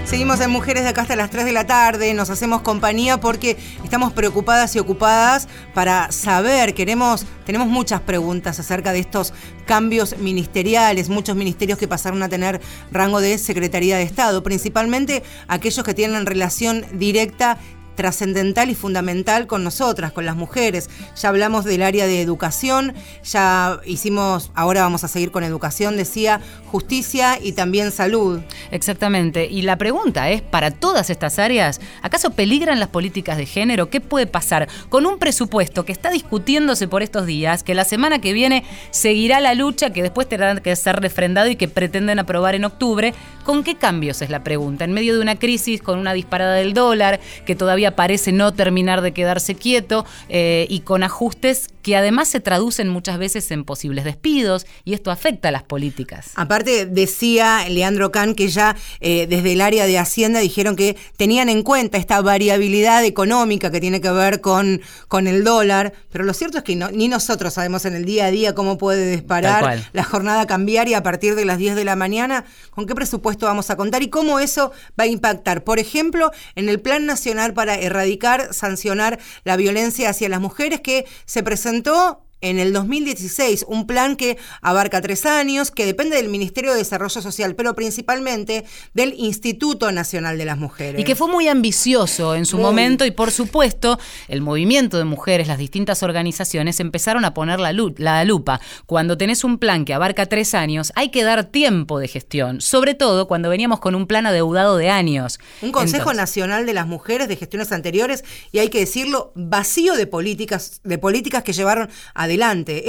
[0.04, 3.58] Seguimos en Mujeres de acá hasta las 3 de la tarde, nos hacemos compañía porque
[3.84, 9.34] estamos preocupadas y ocupadas para saber, queremos, tenemos muchas preguntas acerca de estos
[9.66, 15.84] cambios ministeriales, muchos ministerios que pasaron a tener rango de Secretaría de Estado, principalmente aquellos
[15.84, 17.58] que tienen relación directa
[17.96, 20.90] trascendental y fundamental con nosotras, con las mujeres.
[21.20, 26.42] Ya hablamos del área de educación, ya hicimos, ahora vamos a seguir con educación, decía,
[26.68, 28.42] justicia y también salud.
[28.72, 29.46] Exactamente.
[29.46, 33.90] Y la pregunta es, para todas estas áreas, ¿acaso peligran las políticas de género?
[33.90, 38.20] ¿Qué puede pasar con un presupuesto que está discutiéndose por estos días, que la semana
[38.20, 42.56] que viene seguirá la lucha, que después tendrá que ser refrendado y que pretenden aprobar
[42.56, 43.14] en octubre?
[43.44, 44.86] ¿Con qué cambios es la pregunta?
[44.86, 49.02] En medio de una crisis, con una disparada del dólar, que todavía parece no terminar
[49.02, 54.06] de quedarse quieto eh, y con ajustes que además se traducen muchas veces en posibles
[54.06, 56.32] despidos y esto afecta a las políticas.
[56.36, 61.50] Aparte, decía Leandro Kahn que ya eh, desde el área de Hacienda dijeron que tenían
[61.50, 66.34] en cuenta esta variabilidad económica que tiene que ver con, con el dólar, pero lo
[66.34, 70.04] cierto es que ni nosotros sabemos en el día a día cómo puede disparar la
[70.04, 73.76] jornada cambiaria a partir de las 10 de la mañana, con qué presupuesto vamos a
[73.76, 78.54] contar y cómo eso va a impactar, por ejemplo, en el Plan Nacional para erradicar,
[78.54, 81.44] sancionar la violencia hacia las mujeres que se
[81.82, 86.78] tanto, en el 2016, un plan que abarca tres años, que depende del Ministerio de
[86.78, 91.00] Desarrollo Social, pero principalmente del Instituto Nacional de las Mujeres.
[91.00, 95.48] Y que fue muy ambicioso en su momento y por supuesto el movimiento de mujeres,
[95.48, 98.60] las distintas organizaciones empezaron a poner la, la lupa.
[98.86, 102.94] Cuando tenés un plan que abarca tres años, hay que dar tiempo de gestión, sobre
[102.94, 105.40] todo cuando veníamos con un plan adeudado de años.
[105.62, 110.08] Un Consejo Nacional de las Mujeres de gestiones anteriores y hay que decirlo, vacío de
[110.08, 112.28] políticas, de políticas que llevaron a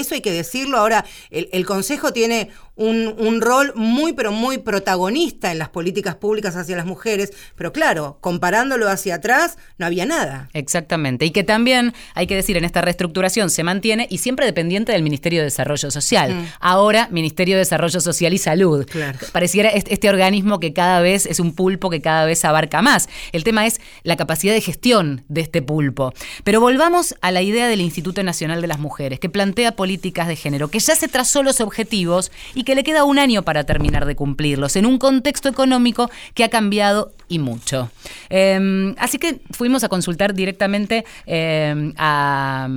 [0.01, 0.79] Eso hay que decirlo.
[0.79, 6.57] Ahora, el, Consejo tiene un, un, rol muy, pero muy protagonista en las políticas públicas
[6.57, 10.49] hacia las mujeres, pero claro, comparándolo hacia atrás, no había nada.
[10.55, 11.25] Exactamente.
[11.25, 15.03] Y que también, hay que decir, en esta reestructuración se mantiene y siempre dependiente del
[15.03, 16.35] Ministerio de Desarrollo Social.
[16.35, 16.47] Mm.
[16.61, 18.87] Ahora, Ministerio de Desarrollo Social y Salud.
[19.33, 23.09] Pareciera este organismo que cada vez es un pulpo que cada vez abarca más.
[23.33, 26.13] El tema es la capacidad de gestión de este pulpo.
[26.43, 30.37] Pero volvamos a la idea del Instituto Nacional de las Mujeres, que plantea políticas de
[30.37, 34.07] género, que ya se trazó los objetivos y que le queda un año para terminar
[34.07, 37.91] de cumplirlos, en un contexto económico que ha cambiado y mucho.
[38.29, 42.69] Em, así que fuimos a consultar directamente em, a,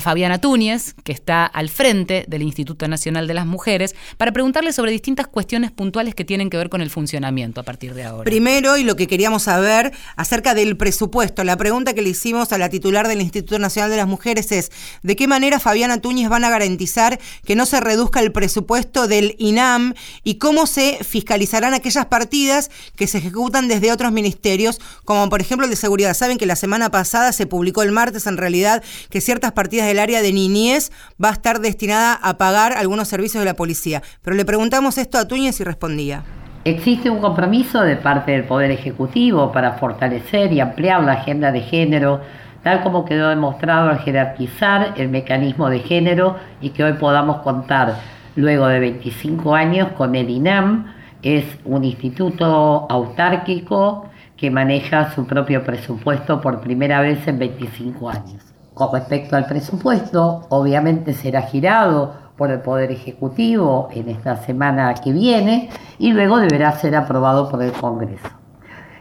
[0.00, 4.92] Fabiana Túñez, que está al frente del Instituto Nacional de las Mujeres, para preguntarle sobre
[4.92, 8.24] distintas cuestiones puntuales que tienen que ver con el funcionamiento a partir de ahora.
[8.24, 12.58] Primero, y lo que queríamos saber acerca del presupuesto, la pregunta que le hicimos a
[12.58, 14.70] la titular del Instituto Nacional de las Mujeres es,
[15.02, 19.34] ¿de qué manera Fabiana Túñez van a garantizar que no se reduzca el presupuesto del
[19.38, 25.40] INAM y cómo se fiscalizarán aquellas partidas que se ejecutan desde otros ministerios, como por
[25.40, 26.14] ejemplo el de seguridad.
[26.14, 29.98] Saben que la semana pasada se publicó el martes en realidad que ciertas partidas del
[29.98, 30.92] área de niñez
[31.22, 34.02] va a estar destinada a pagar algunos servicios de la policía.
[34.22, 36.22] Pero le preguntamos esto a Túñez y respondía.
[36.64, 41.62] Existe un compromiso de parte del Poder Ejecutivo para fortalecer y ampliar la agenda de
[41.62, 42.20] género,
[42.62, 47.96] tal como quedó demostrado al jerarquizar el mecanismo de género y que hoy podamos contar,
[48.36, 50.95] luego de 25 años, con el INAM,
[51.26, 54.04] es un instituto autárquico
[54.36, 58.54] que maneja su propio presupuesto por primera vez en 25 años.
[58.74, 65.12] Con respecto al presupuesto, obviamente será girado por el Poder Ejecutivo en esta semana que
[65.12, 68.28] viene y luego deberá ser aprobado por el Congreso.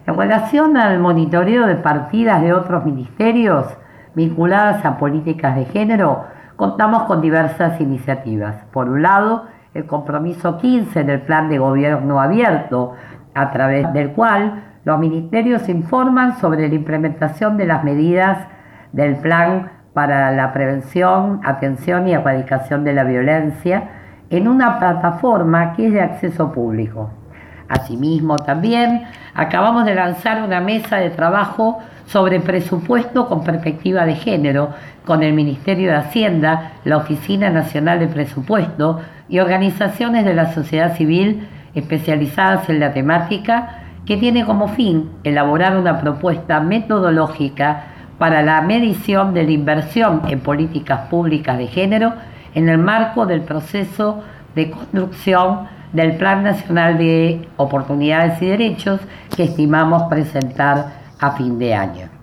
[0.08, 3.68] En relación al monitoreo de partidas de otros ministerios
[4.16, 6.24] vinculadas a políticas de género,
[6.56, 8.56] contamos con diversas iniciativas.
[8.72, 9.44] Por un lado,
[9.76, 12.94] el compromiso 15 del plan de gobierno abierto,
[13.34, 18.48] a través del cual los ministerios informan sobre la implementación de las medidas
[18.94, 23.90] del plan para la prevención, atención y erradicación de la violencia
[24.30, 27.10] en una plataforma que es de acceso público.
[27.68, 34.70] Asimismo, también acabamos de lanzar una mesa de trabajo sobre presupuesto con perspectiva de género
[35.06, 40.96] con el Ministerio de Hacienda, la Oficina Nacional de Presupuesto y organizaciones de la sociedad
[40.96, 47.86] civil especializadas en la temática que tiene como fin elaborar una propuesta metodológica
[48.18, 52.14] para la medición de la inversión en políticas públicas de género
[52.54, 54.24] en el marco del proceso
[54.56, 59.02] de construcción del Plan Nacional de Oportunidades y Derechos
[59.36, 62.14] que estimamos presentar a fin de año.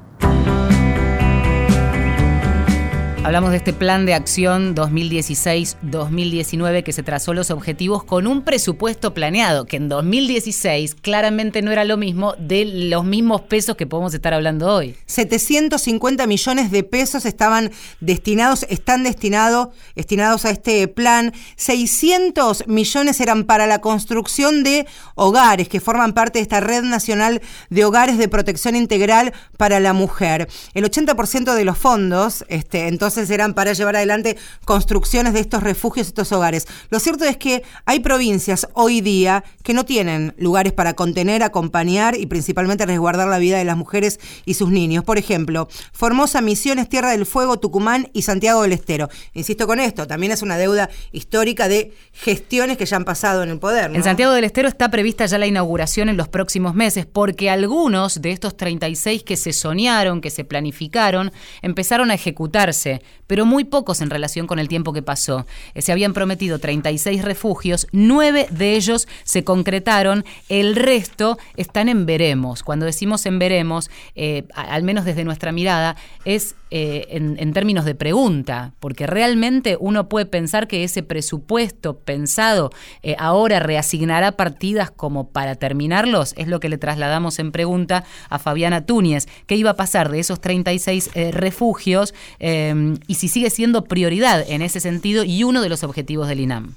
[3.24, 9.14] Hablamos de este plan de acción 2016-2019 que se trazó los objetivos con un presupuesto
[9.14, 14.12] planeado, que en 2016 claramente no era lo mismo de los mismos pesos que podemos
[14.12, 14.96] estar hablando hoy.
[15.06, 21.32] 750 millones de pesos estaban destinados, están destinados, destinados a este plan.
[21.54, 27.40] 600 millones eran para la construcción de hogares que forman parte de esta red nacional
[27.70, 30.48] de hogares de protección integral para la mujer.
[30.74, 36.08] El 80% de los fondos, este, entonces serán para llevar adelante construcciones de estos refugios,
[36.08, 36.66] estos hogares.
[36.90, 42.16] Lo cierto es que hay provincias hoy día que no tienen lugares para contener, acompañar
[42.16, 45.04] y principalmente resguardar la vida de las mujeres y sus niños.
[45.04, 49.08] Por ejemplo, Formosa, Misiones, Tierra del Fuego, Tucumán y Santiago del Estero.
[49.34, 53.50] Insisto con esto, también es una deuda histórica de gestiones que ya han pasado en
[53.50, 53.94] el poder.
[53.94, 58.22] En Santiago del Estero está prevista ya la inauguración en los próximos meses, porque algunos
[58.22, 64.00] de estos 36 que se soñaron, que se planificaron, empezaron a ejecutarse pero muy pocos
[64.00, 65.46] en relación con el tiempo que pasó.
[65.74, 72.06] Eh, se habían prometido 36 refugios, nueve de ellos se concretaron, el resto están en
[72.06, 72.62] veremos.
[72.62, 77.94] Cuando decimos en veremos, eh, al menos desde nuestra mirada, es eh, en, términos de
[77.94, 82.70] pregunta, porque realmente uno puede pensar que ese presupuesto pensado
[83.18, 88.86] ahora reasignará partidas como para terminarlos, es lo que le trasladamos en pregunta a Fabiana
[88.86, 92.14] Túñez, ¿qué iba a pasar de esos 36 refugios?
[92.40, 96.74] y si sigue siendo prioridad en ese sentido y uno de los objetivos del INAM.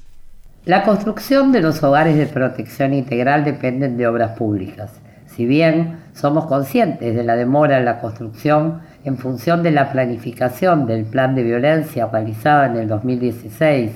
[0.65, 4.91] La construcción de los hogares de protección integral dependen de obras públicas.
[5.27, 10.85] Si bien somos conscientes de la demora en la construcción en función de la planificación
[10.85, 13.91] del plan de violencia realizada en el 2016,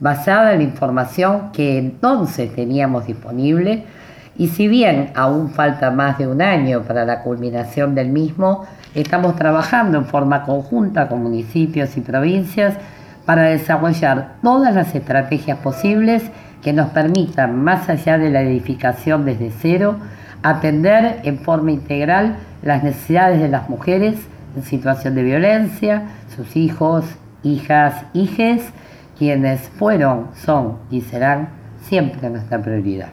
[0.00, 3.84] basada en la información que entonces teníamos disponible,
[4.38, 8.66] y si bien aún falta más de un año para la culminación del mismo,
[8.96, 12.78] Estamos trabajando en forma conjunta con municipios y provincias
[13.26, 16.22] para desarrollar todas las estrategias posibles
[16.62, 19.96] que nos permitan, más allá de la edificación desde cero,
[20.42, 24.16] atender en forma integral las necesidades de las mujeres
[24.62, 27.04] situación de violencia, sus hijos,
[27.42, 28.62] hijas, hijes,
[29.18, 31.48] quienes fueron, son y serán
[31.88, 33.10] siempre nuestra prioridad.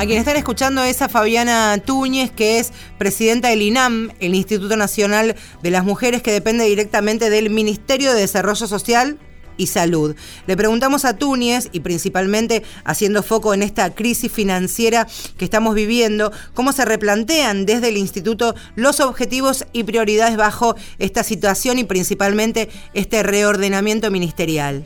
[0.00, 4.74] A quien están escuchando es a Fabiana Túñez, que es presidenta del INAM, el Instituto
[4.76, 9.18] Nacional de las Mujeres, que depende directamente del Ministerio de Desarrollo Social
[9.60, 10.16] y salud.
[10.46, 15.06] Le preguntamos a Túñez, y principalmente haciendo foco en esta crisis financiera
[15.36, 21.22] que estamos viviendo, cómo se replantean desde el instituto los objetivos y prioridades bajo esta
[21.22, 24.84] situación y principalmente este reordenamiento ministerial.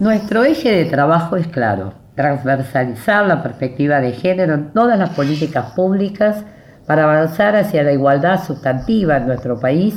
[0.00, 5.72] Nuestro eje de trabajo es claro, transversalizar la perspectiva de género en todas las políticas
[5.76, 6.44] públicas
[6.86, 9.94] para avanzar hacia la igualdad sustantiva en nuestro país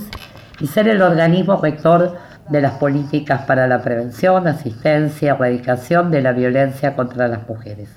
[0.60, 2.18] y ser el organismo rector
[2.50, 7.90] de las políticas para la prevención, asistencia, erradicación de la violencia contra las mujeres.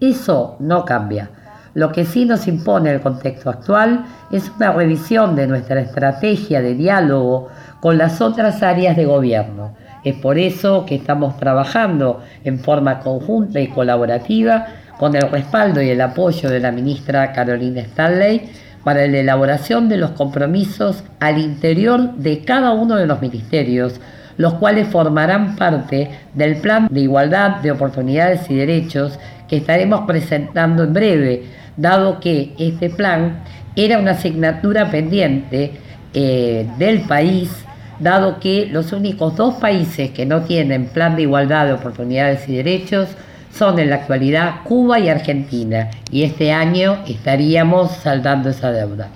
[0.00, 1.30] Eso no cambia.
[1.74, 6.74] Lo que sí nos impone el contexto actual es una revisión de nuestra estrategia de
[6.74, 7.48] diálogo
[7.80, 9.74] con las otras áreas de gobierno.
[10.02, 14.66] Es por eso que estamos trabajando en forma conjunta y colaborativa
[14.98, 18.50] con el respaldo y el apoyo de la ministra Carolina Stanley
[18.84, 24.00] para la elaboración de los compromisos al interior de cada uno de los ministerios,
[24.36, 29.18] los cuales formarán parte del Plan de Igualdad de Oportunidades y Derechos
[29.48, 31.42] que estaremos presentando en breve,
[31.76, 33.40] dado que este plan
[33.76, 35.72] era una asignatura pendiente
[36.14, 37.50] eh, del país,
[37.98, 42.56] dado que los únicos dos países que no tienen plan de igualdad de oportunidades y
[42.56, 43.08] derechos
[43.52, 49.08] son en la actualidad Cuba y Argentina y este año estaríamos saldando esa deuda.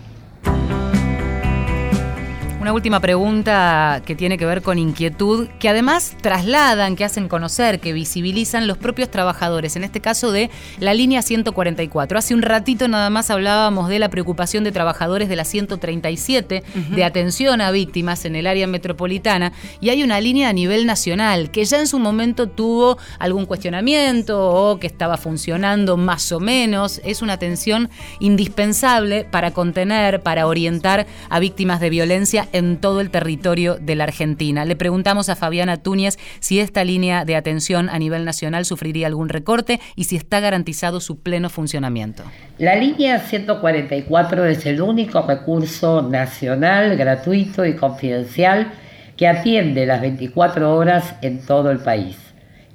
[2.65, 7.79] Una última pregunta que tiene que ver con inquietud, que además trasladan, que hacen conocer,
[7.79, 10.49] que visibilizan los propios trabajadores, en este caso de
[10.81, 12.19] la línea 144.
[12.19, 17.05] Hace un ratito nada más hablábamos de la preocupación de trabajadores de la 137, de
[17.05, 19.53] atención a víctimas en el área metropolitana,
[19.83, 24.41] y hay una línea a nivel nacional que ya en su momento tuvo algún cuestionamiento
[24.41, 27.03] o que estaba funcionando más o menos.
[27.05, 27.91] Es una atención
[28.21, 34.05] indispensable para contener, para orientar a víctimas de violencia en todo el territorio de la
[34.05, 34.65] Argentina.
[34.65, 39.29] Le preguntamos a Fabiana Túñez si esta línea de atención a nivel nacional sufriría algún
[39.29, 42.23] recorte y si está garantizado su pleno funcionamiento.
[42.59, 48.73] La línea 144 es el único recurso nacional, gratuito y confidencial
[49.17, 52.17] que atiende las 24 horas en todo el país.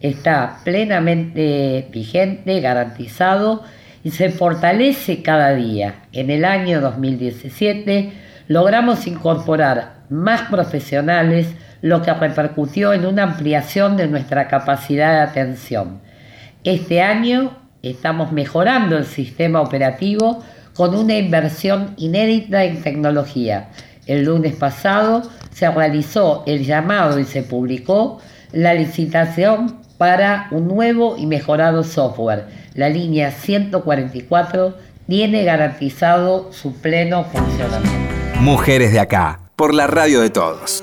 [0.02, 3.64] Está plenamente vigente, garantizado
[4.04, 6.04] y se fortalece cada día.
[6.12, 11.48] En el año 2017 logramos incorporar más profesionales,
[11.82, 16.02] lo que repercutió en una ampliación de nuestra capacidad de atención.
[16.64, 20.44] Este año estamos mejorando el sistema operativo
[20.74, 23.70] con una inversión inédita en tecnología.
[24.08, 25.22] El lunes pasado
[25.52, 28.20] se realizó el llamado y se publicó
[28.52, 32.46] la licitación para un nuevo y mejorado software.
[32.74, 34.76] La línea 144
[35.08, 38.19] tiene garantizado su pleno funcionamiento.
[38.40, 40.82] Mujeres de acá, por la radio de todos.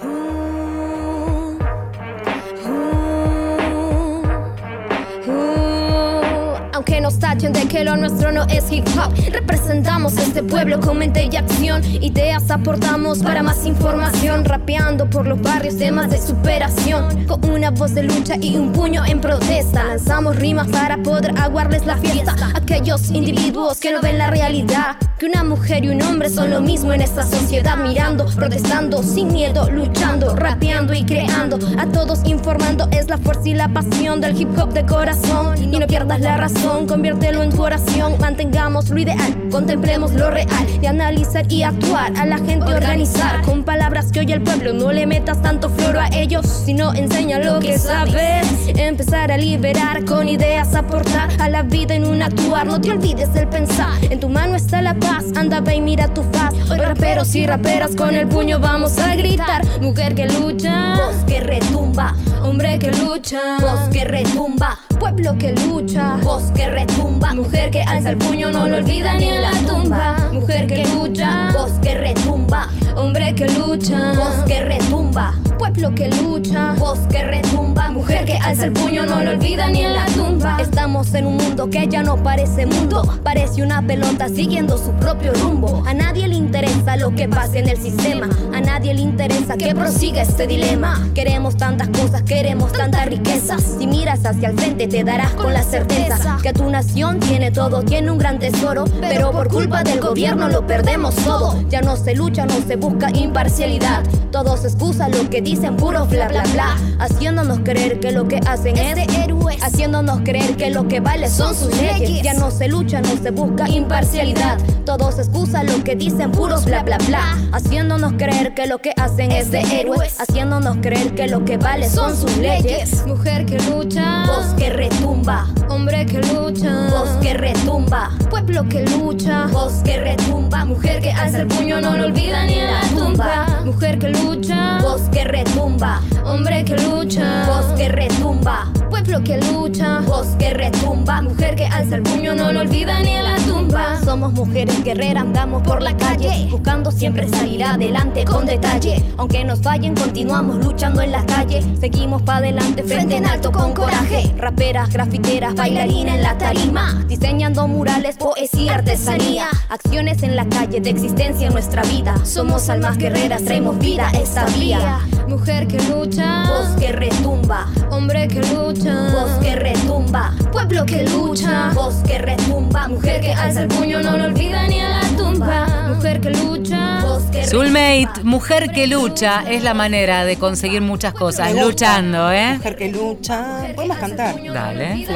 [7.38, 9.12] De que lo nuestro no es hip hop.
[9.30, 11.84] Representamos este pueblo con mente y acción.
[11.84, 14.42] Ideas aportamos para más información.
[14.44, 17.26] Rapeando por los barrios, temas de superación.
[17.26, 19.84] Con una voz de lucha y un puño en protesta.
[19.84, 22.34] Lanzamos rimas para poder aguarles la fiesta.
[22.54, 24.96] Aquellos individuos que no ven la realidad.
[25.18, 27.76] Que una mujer y un hombre son lo mismo en esta sociedad.
[27.76, 31.58] Mirando, protestando, sin miedo, luchando, rapeando y creando.
[31.78, 35.62] A todos informando es la fuerza y la pasión del hip hop de corazón.
[35.62, 36.86] Y no pierdas la razón
[37.26, 38.14] en tu oración.
[38.20, 40.80] Mantengamos lo ideal, contemplemos lo real.
[40.80, 43.42] De analizar y actuar, a la gente organizar.
[43.42, 47.38] Con palabras que oye el pueblo, no le metas tanto floro a ellos, sino enseña
[47.38, 48.46] lo que sabes.
[48.68, 52.66] Empezar a liberar, con ideas aportar a la vida en un actuar.
[52.66, 55.24] No te olvides del pensar, en tu mano está la paz.
[55.36, 56.54] Anda, ve y mira tu faz.
[56.70, 59.64] Hoy raperos y raperas con el puño vamos a gritar.
[59.80, 62.14] Mujer que lucha, voz que retumba.
[62.42, 64.78] Hombre que lucha, voz que retumba.
[64.98, 67.34] Pueblo que lucha, voz que retumba.
[67.34, 70.30] Mujer que alza el puño, no lo olvida ni en la tumba.
[70.32, 72.68] Mujer que lucha, voz que retumba.
[72.96, 75.34] Hombre que lucha, voz que retumba.
[75.58, 77.90] Pueblo que lucha, voz que retumba.
[77.90, 80.56] Mujer que alza el puño, no lo olvida ni en la tumba.
[80.60, 85.32] Estamos en un mundo que ya no parece mundo, parece una pelota siguiendo su propio
[85.34, 85.82] rumbo.
[85.86, 89.74] A nadie le interesa lo que pase en el sistema, a nadie le interesa que
[89.74, 91.08] prosiga este dilema.
[91.14, 93.62] Queremos tantas cosas, queremos tantas riquezas.
[93.78, 97.82] Si miras hacia el frente, te darás con la certeza que tu nación tiene todo,
[97.82, 101.62] tiene un gran tesoro, pero por culpa del gobierno lo perdemos todo.
[101.68, 104.02] Ya no se lucha, no se busca imparcialidad
[104.32, 106.76] Todos excusan lo que dicen, puro bla bla bla.
[106.98, 109.62] Haciéndonos creer que lo que hacen es de héroes.
[109.62, 112.22] Haciéndonos creer que lo que vale son sus leyes.
[112.22, 114.58] Ya no se lucha, no se busca imparcialidad.
[114.84, 117.38] Todos excusan lo que dicen, puros bla bla bla.
[117.52, 120.20] Haciéndonos creer que lo que hacen es de héroes.
[120.20, 123.06] Haciéndonos creer que lo que vale son sus leyes.
[123.06, 125.46] Mujer que lucha, voz que retumba.
[125.68, 128.10] Hombre que lucha, voz que retumba.
[128.30, 130.64] Pueblo que lucha, voz que retumba.
[130.64, 133.60] Mujer que alza el puño, no lo olvida ni en la tumba.
[133.64, 136.00] Mujer que lucha, voz que retumba.
[136.24, 138.72] Hombre que lucha, voz que retumba.
[138.88, 141.20] Pueblo que lucha, voz que retumba.
[141.20, 144.00] Mujer que alza el puño, no lo olvida ni en la tumba.
[144.04, 149.04] Somos mujeres guerreras, andamos por la calle, buscando siempre salir adelante con detalle.
[149.18, 151.64] Aunque nos fallen, continuamos luchando en las calles.
[151.80, 154.32] Seguimos para adelante, frente en alto con coraje.
[154.36, 157.04] Raperas, grafiteras, bailarinas en la tarima.
[157.08, 159.48] Diseñando murales, poesía, artesanía.
[159.68, 162.14] Acciones en la calle de existencia en nuestra vida.
[162.24, 165.00] Somos almas guerreras, traemos vida esta vía.
[165.26, 167.66] Mujer que lucha, voz que retumba.
[167.96, 170.34] Hombre que lucha, voz que retumba.
[170.52, 172.88] Pueblo que lucha, voz que retumba.
[172.88, 175.66] Mujer que alza el puño, no lo olvida ni a la tumba.
[175.94, 181.14] Mujer que lucha, voz que Soulmate, mujer que lucha, es la manera de conseguir muchas
[181.14, 182.56] cosas, luchando, ¿eh?
[182.58, 183.66] Mujer que lucha.
[183.74, 184.34] Podemos cantar.
[184.52, 185.06] Dale.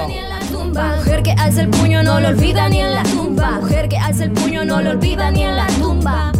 [0.96, 3.60] Mujer que alza el puño, no lo olvida ni en la tumba.
[3.60, 6.32] Mujer que alza el puño, no lo olvida ni en la tumba.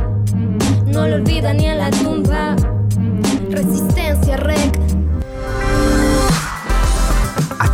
[0.87, 2.57] No lo olvida ni en la tumba.
[3.51, 4.90] Resistencia rec.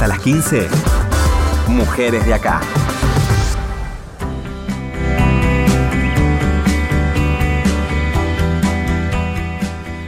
[0.06, 0.68] Hasta las 15.
[1.66, 2.60] Mujeres de acá.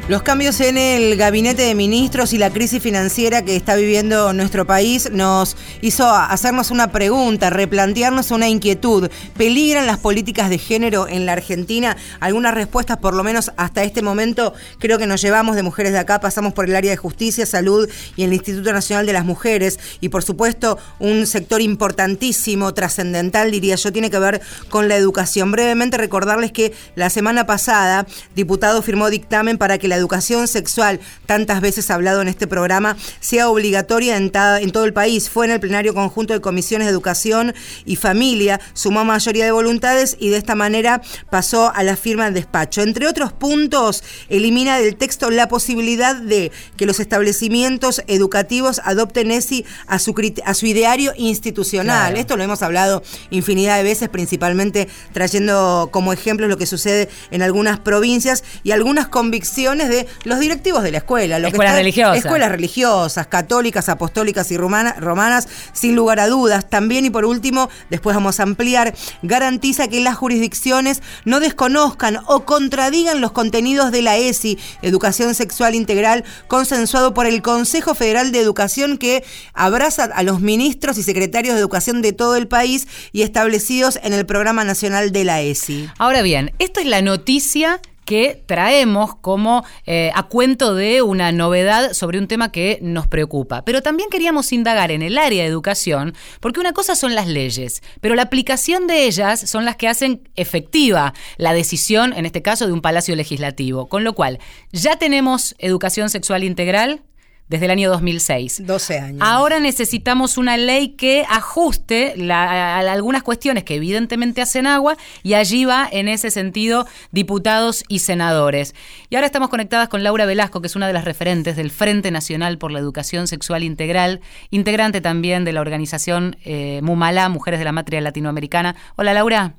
[0.09, 4.67] Los cambios en el gabinete de ministros y la crisis financiera que está viviendo nuestro
[4.67, 9.11] país nos hizo hacernos una pregunta, replantearnos una inquietud.
[9.37, 11.95] ¿Peligran las políticas de género en la Argentina?
[12.21, 15.99] Algunas respuestas, por lo menos hasta este momento, creo que nos llevamos de mujeres de
[15.99, 17.87] acá, pasamos por el área de justicia, salud
[18.17, 19.79] y el Instituto Nacional de las Mujeres.
[20.01, 24.41] Y por supuesto, un sector importantísimo, trascendental, diría yo, tiene que ver
[24.71, 25.53] con la educación.
[25.53, 31.61] Brevemente recordarles que la semana pasada, diputado firmó dictamen para que la educación sexual, tantas
[31.61, 35.29] veces hablado en este programa, sea obligatoria en, ta- en todo el país.
[35.29, 40.17] Fue en el plenario conjunto de comisiones de educación y familia, sumó mayoría de voluntades
[40.19, 42.83] y de esta manera pasó a la firma del despacho.
[42.83, 49.65] Entre otros puntos, elimina del texto la posibilidad de que los establecimientos educativos adopten ESI
[49.87, 52.09] a su, a su ideario institucional.
[52.09, 52.17] Claro.
[52.21, 57.43] Esto lo hemos hablado infinidad de veces, principalmente trayendo como ejemplo lo que sucede en
[57.43, 61.39] algunas provincias y algunas convicciones de los directivos de la escuela.
[61.39, 62.17] Lo que Escuelas está- religiosas.
[62.25, 66.69] Escuelas religiosas, católicas, apostólicas y romana- romanas, sin lugar a dudas.
[66.69, 72.45] También, y por último, después vamos a ampliar, garantiza que las jurisdicciones no desconozcan o
[72.45, 78.41] contradigan los contenidos de la ESI, Educación Sexual Integral, consensuado por el Consejo Federal de
[78.41, 79.25] Educación que
[79.55, 84.13] abraza a los ministros y secretarios de educación de todo el país y establecidos en
[84.13, 85.89] el Programa Nacional de la ESI.
[85.99, 91.93] Ahora bien, esta es la noticia que traemos como eh, a cuento de una novedad
[91.93, 93.67] sobre un tema que nos preocupa.
[93.67, 97.83] Pero también queríamos indagar en el área de educación, porque una cosa son las leyes,
[98.01, 102.67] pero la aplicación de ellas son las que hacen efectiva la decisión, en este caso,
[102.67, 103.91] de un palacio legislativo.
[103.91, 104.39] Con lo cual,
[104.73, 107.03] ya tenemos educación sexual integral
[107.49, 108.67] desde el año 2006.
[108.67, 109.21] 12 años.
[109.23, 114.97] Ahora necesitamos una ley que ajuste la- a, a algunas cuestiones que evidentemente hacen agua
[115.23, 118.75] y allí va en ese sentido diputados y senadores.
[119.11, 122.11] Y ahora estamos conectadas con Laura Velasco, que es una de las referentes del Frente
[122.11, 124.21] Nacional por la Educación Sexual Integral,
[124.51, 128.77] integrante también de la organización eh, Mumalá, Mujeres de la Matria Latinoamericana.
[128.97, 129.55] Hola Laura.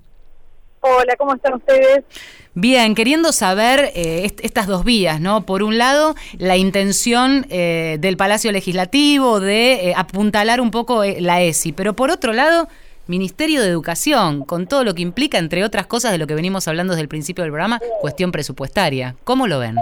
[0.81, 2.03] Hola, ¿cómo están ustedes?
[2.53, 5.45] Bien, queriendo saber eh, est- estas dos vías, ¿no?
[5.45, 11.17] Por un lado, la intención eh, del Palacio Legislativo de eh, apuntalar un poco eh,
[11.19, 12.67] la ESI, pero por otro lado,
[13.07, 16.67] Ministerio de Educación, con todo lo que implica, entre otras cosas de lo que venimos
[16.67, 19.15] hablando desde el principio del programa, cuestión presupuestaria.
[19.23, 19.75] ¿Cómo lo ven?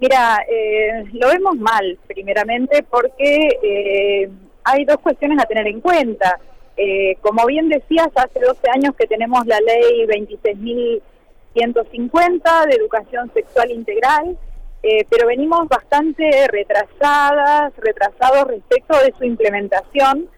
[0.00, 4.28] Mira, eh, lo vemos mal, primeramente, porque eh,
[4.64, 6.38] hay dos cuestiones a tener en cuenta.
[6.76, 13.70] Eh, como bien decías, hace 12 años que tenemos la ley 26.150 de educación sexual
[13.70, 14.36] integral,
[14.82, 20.28] eh, pero venimos bastante retrasadas, retrasados respecto de su implementación.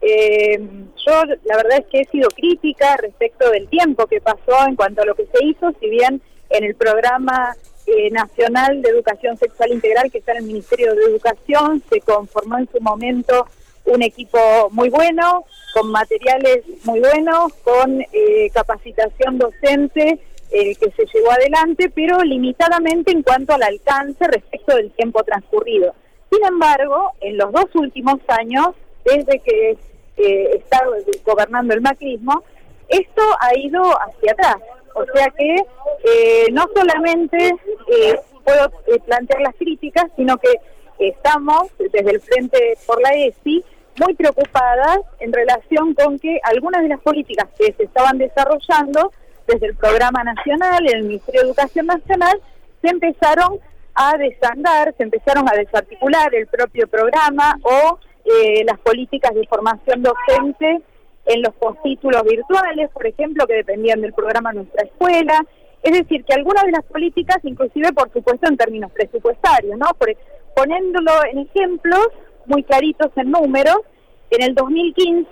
[0.00, 0.60] Eh,
[1.06, 5.02] yo la verdad es que he sido crítica respecto del tiempo que pasó en cuanto
[5.02, 6.20] a lo que se hizo, si bien
[6.50, 11.04] en el programa eh, nacional de educación sexual integral que está en el Ministerio de
[11.04, 13.46] Educación se conformó en su momento
[13.86, 14.38] un equipo
[14.70, 22.22] muy bueno, con materiales muy buenos, con eh, capacitación docente que se llevó adelante, pero
[22.22, 25.92] limitadamente en cuanto al alcance respecto del tiempo transcurrido.
[26.30, 28.68] Sin embargo, en los dos últimos años,
[29.04, 29.76] desde que
[30.16, 30.80] está
[31.26, 32.42] gobernando el macrismo,
[32.88, 34.56] esto ha ido hacia atrás.
[34.94, 35.56] O sea que
[36.04, 37.54] eh, no solamente
[37.88, 40.54] eh, puedo eh, plantear las críticas, sino que
[40.98, 43.62] estamos desde el Frente por la ESI
[43.98, 49.12] muy preocupadas en relación con que algunas de las políticas que se estaban desarrollando
[49.46, 52.40] desde el Programa Nacional, el Ministerio de Educación Nacional,
[52.82, 53.58] se empezaron
[53.94, 57.98] a desandar, se empezaron a desarticular el propio programa o
[58.64, 60.80] las políticas de formación docente
[61.26, 65.44] en los postítulos virtuales, por ejemplo, que dependían del programa Nuestra Escuela.
[65.82, 69.86] Es decir, que algunas de las políticas, inclusive por supuesto en términos presupuestarios, ¿no?
[69.98, 70.12] Por,
[70.54, 72.08] poniéndolo en ejemplos
[72.48, 73.78] muy claritos en números,
[74.30, 75.26] en el 2015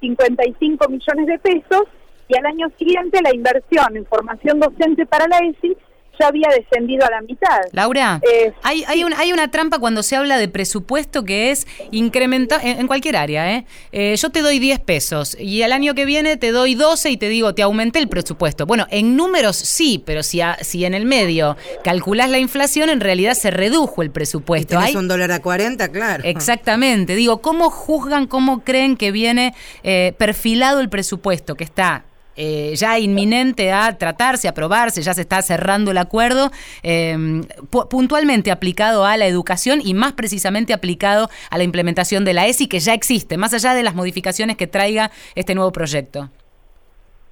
[0.00, 1.82] 55 millones de pesos
[2.28, 5.76] y al año siguiente la inversión en formación docente para la ESI
[6.18, 7.60] ya había descendido a la mitad.
[7.72, 12.60] Laura, eh, hay, hay, hay, una trampa cuando se habla de presupuesto que es incrementar,
[12.64, 13.66] en, cualquier área, ¿eh?
[13.92, 14.16] ¿eh?
[14.16, 17.28] Yo te doy 10 pesos y al año que viene te doy 12 y te
[17.28, 18.66] digo, te aumenté el presupuesto.
[18.66, 23.34] Bueno, en números sí, pero si, si en el medio calculás la inflación, en realidad
[23.34, 24.80] se redujo el presupuesto.
[24.80, 26.24] Es un dólar a 40, claro.
[26.24, 27.14] Exactamente.
[27.14, 31.54] Digo, ¿cómo juzgan, cómo creen que viene eh, perfilado el presupuesto?
[31.54, 32.04] Que está
[32.40, 36.52] eh, ya inminente a tratarse, aprobarse, ya se está cerrando el acuerdo,
[36.84, 37.42] em,
[37.90, 42.68] puntualmente aplicado a la educación y más precisamente aplicado a la implementación de la ESI
[42.68, 46.30] que ya existe, más allá de las modificaciones que traiga este nuevo proyecto.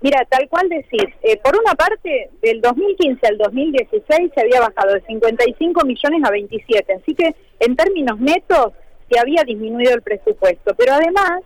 [0.01, 4.95] Mira, tal cual decir, eh, por una parte, del 2015 al 2016 se había bajado
[4.95, 8.73] de 55 millones a 27, así que en términos netos
[9.09, 11.43] se había disminuido el presupuesto, pero además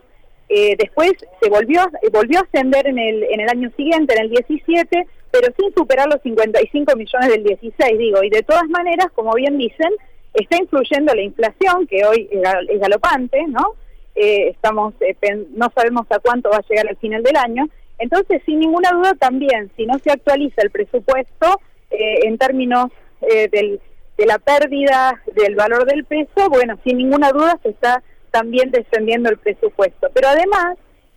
[0.52, 1.80] eh, después se volvió,
[2.12, 6.08] volvió a ascender en el, en el año siguiente, en el 17, pero sin superar
[6.08, 8.24] los 55 millones del 16, digo.
[8.24, 9.90] Y de todas maneras, como bien dicen,
[10.34, 12.28] está influyendo la inflación, que hoy
[12.68, 13.76] es galopante, ¿no?
[14.16, 15.14] Eh, estamos, eh,
[15.54, 17.68] no sabemos a cuánto va a llegar al final del año.
[18.00, 22.86] Entonces, sin ninguna duda, también, si no se actualiza el presupuesto en términos
[23.20, 23.80] del,
[24.16, 29.30] de la pérdida del valor del peso, bueno, sin ninguna duda se está también descendiendo
[29.30, 30.08] el presupuesto.
[30.14, 30.76] Pero además,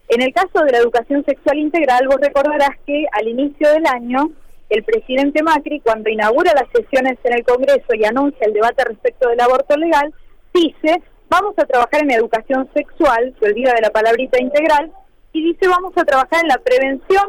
[0.10, 4.32] en el caso de la educación sexual integral, vos recordarás que al inicio del año,
[4.70, 9.30] el presidente Macri, cuando inaugura las sesiones en el Congreso y anuncia el debate respecto
[9.30, 10.14] del aborto legal,
[10.54, 14.92] dice, vamos a trabajar en educación sexual, se olvida de la palabrita integral,
[15.32, 17.28] y dice, vamos a trabajar en la prevención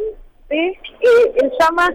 [0.49, 1.91] de, eh, él llama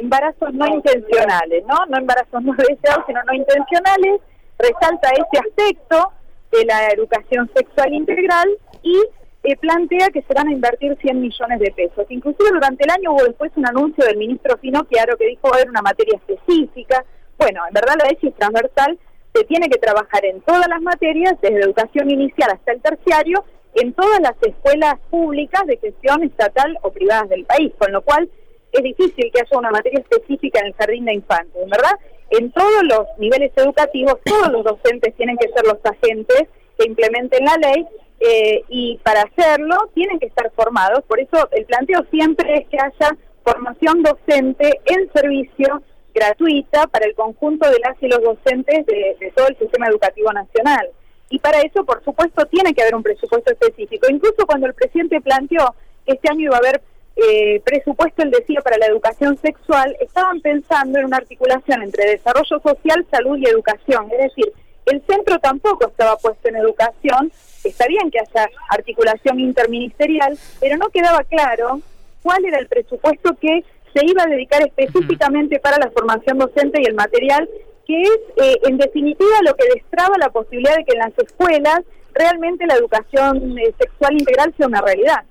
[0.00, 1.86] embarazos no intencionales, ¿no?
[1.88, 4.20] No embarazos no deseados, sino no intencionales,
[4.58, 6.12] resalta ese aspecto,
[6.58, 8.48] de la educación sexual integral
[8.82, 8.96] y
[9.42, 12.06] eh, plantea que se van a invertir 100 millones de pesos.
[12.08, 15.54] Inclusive durante el año hubo después un anuncio del ministro Finocchiaro que dijo va a
[15.56, 17.04] haber una materia específica.
[17.36, 18.98] Bueno, en verdad la ESI es transversal,
[19.34, 23.44] se tiene que trabajar en todas las materias, desde educación inicial hasta el terciario,
[23.74, 28.30] en todas las escuelas públicas de gestión estatal o privadas del país, con lo cual
[28.72, 31.98] es difícil que haya una materia específica en el jardín de infantes, ¿verdad?
[32.30, 36.48] En todos los niveles educativos, todos los docentes tienen que ser los agentes
[36.78, 37.86] que implementen la ley
[38.20, 41.04] eh, y para hacerlo tienen que estar formados.
[41.04, 45.82] Por eso el planteo siempre es que haya formación docente en servicio
[46.14, 50.32] gratuita para el conjunto de las y los docentes de, de todo el sistema educativo
[50.32, 50.88] nacional.
[51.28, 54.06] Y para eso, por supuesto, tiene que haber un presupuesto específico.
[54.08, 55.74] Incluso cuando el presidente planteó
[56.06, 56.80] que este año iba a haber
[57.16, 62.60] eh, presupuesto, él decía, para la educación sexual, estaban pensando en una articulación entre desarrollo
[62.60, 64.10] social, salud y educación.
[64.12, 64.52] Es decir,
[64.86, 70.88] el centro tampoco estaba puesto en educación, está bien que haya articulación interministerial, pero no
[70.90, 71.80] quedaba claro
[72.22, 76.86] cuál era el presupuesto que se iba a dedicar específicamente para la formación docente y
[76.86, 77.48] el material,
[77.86, 81.80] que es eh, en definitiva lo que destraba la posibilidad de que en las escuelas
[82.12, 85.24] realmente la educación eh, sexual integral sea una realidad.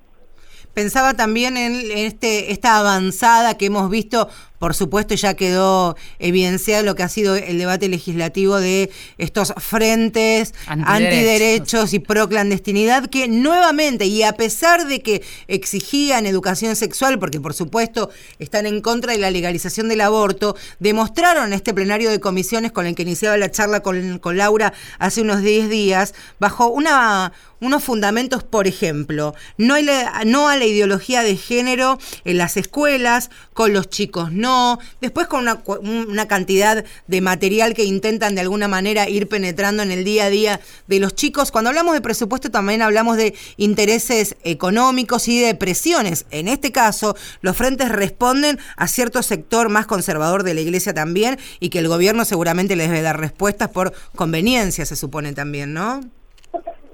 [0.74, 4.28] Pensaba también en este, esta avanzada que hemos visto
[4.64, 10.54] por supuesto, ya quedó evidenciado lo que ha sido el debate legislativo de estos frentes
[10.68, 17.42] antiderechos, y pro clandestinidad que nuevamente, y a pesar de que exigían educación sexual, porque
[17.42, 18.10] por supuesto
[18.40, 22.96] están en contra de la legalización del aborto, demostraron este plenario de comisiones con el
[22.96, 28.44] que iniciaba la charla con, con Laura hace unos 10 días, bajo una unos fundamentos,
[28.44, 29.76] por ejemplo, no,
[30.26, 34.53] no a la ideología de género en las escuelas, con los chicos no
[35.02, 39.92] después con una, una cantidad de material que intentan de alguna manera ir penetrando en
[39.92, 41.52] el día a día de los chicos.
[41.52, 46.26] Cuando hablamos de presupuesto también hablamos de intereses económicos y de presiones.
[46.32, 51.38] En este caso, los frentes responden a cierto sector más conservador de la iglesia también
[51.60, 56.02] y que el gobierno seguramente les debe dar respuestas por conveniencia, se supone también, ¿no?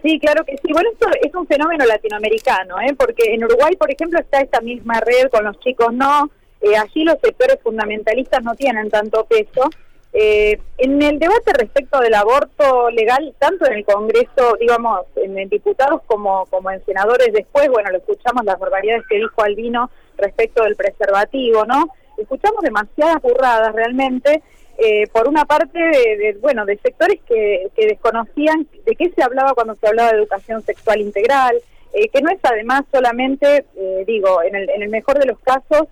[0.03, 0.71] Sí, claro que sí.
[0.71, 2.95] Bueno, esto es un fenómeno latinoamericano, ¿eh?
[2.97, 6.29] porque en Uruguay, por ejemplo, está esta misma red con los chicos no.
[6.61, 9.69] Eh, allí los sectores fundamentalistas no tienen tanto peso.
[10.11, 16.01] Eh, en el debate respecto del aborto legal, tanto en el Congreso, digamos, en, diputados
[16.07, 20.75] como, como en senadores después, bueno, lo escuchamos las barbaridades que dijo Albino respecto del
[20.75, 21.89] preservativo, ¿no?
[22.17, 24.41] Escuchamos demasiadas burradas realmente
[24.81, 29.75] eh, por una parte de, bueno de sectores que, desconocían de qué se hablaba cuando
[29.75, 31.57] se hablaba de educación sexual integral
[31.93, 35.37] eh, que no es además solamente eh, digo en el, en el mejor de los
[35.39, 35.89] casos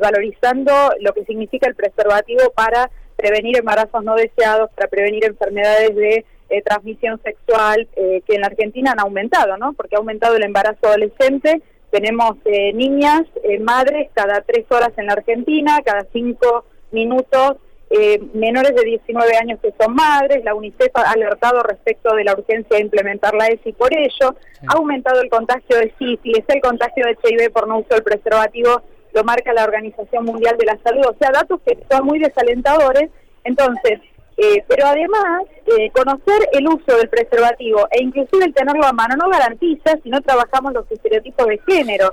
[0.00, 6.24] valorizando lo que significa el preservativo para prevenir embarazos no deseados para prevenir enfermedades de
[6.64, 11.60] transmisión sexual que en la Argentina han aumentado no porque ha aumentado el embarazo adolescente.
[11.90, 12.36] Tenemos
[12.74, 13.22] niñas
[13.60, 17.56] madres cada tres horas en la Argentina cada cinco minutos
[17.96, 22.32] eh, menores de 19 años que son madres, la UNICEF ha alertado respecto de la
[22.32, 24.34] urgencia de implementar la ESI por ello,
[24.66, 28.82] ha aumentado el contagio de sífilis, el contagio de HIV por no uso del preservativo,
[29.14, 33.10] lo marca la Organización Mundial de la Salud, o sea, datos que son muy desalentadores,
[33.44, 34.00] entonces,
[34.36, 35.44] eh, pero además,
[35.78, 40.10] eh, conocer el uso del preservativo e inclusive el tenerlo a mano no garantiza si
[40.10, 42.12] no trabajamos los estereotipos de género.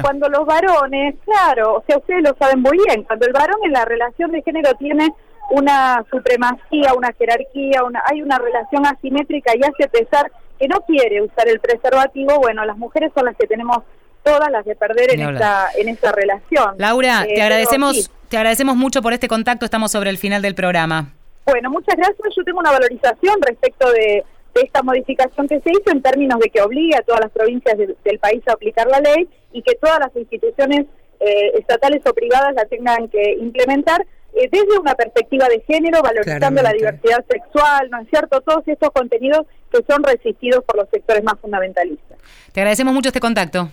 [0.00, 3.72] Cuando los varones, claro, o sea, ustedes lo saben muy bien, cuando el varón en
[3.72, 5.10] la relación de género tiene
[5.50, 11.22] una supremacía, una jerarquía, una, hay una relación asimétrica y hace pesar que no quiere
[11.22, 13.78] usar el preservativo, bueno, las mujeres son las que tenemos
[14.22, 16.74] todas las de perder en esta, en esta relación.
[16.78, 20.54] Laura, te eh, agradecemos, te agradecemos mucho por este contacto, estamos sobre el final del
[20.54, 21.12] programa.
[21.46, 22.34] Bueno, muchas gracias.
[22.36, 26.60] Yo tengo una valorización respecto de, esta modificación que se hizo en términos de que
[26.60, 30.10] obligue a todas las provincias del país a aplicar la ley y que todas las
[30.16, 30.86] instituciones
[31.20, 34.04] eh, estatales o privadas la tengan que implementar
[34.34, 38.40] eh, desde una perspectiva de género, valorizando la diversidad sexual, ¿no es cierto?
[38.40, 42.18] Todos estos contenidos que son resistidos por los sectores más fundamentalistas.
[42.52, 43.70] Te agradecemos mucho este contacto.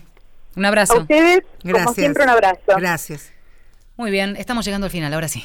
[0.55, 0.93] Un abrazo.
[0.93, 2.61] A ustedes, como siempre, un abrazo.
[2.77, 3.31] Gracias.
[3.97, 5.43] Muy bien, estamos llegando al final, ahora sí.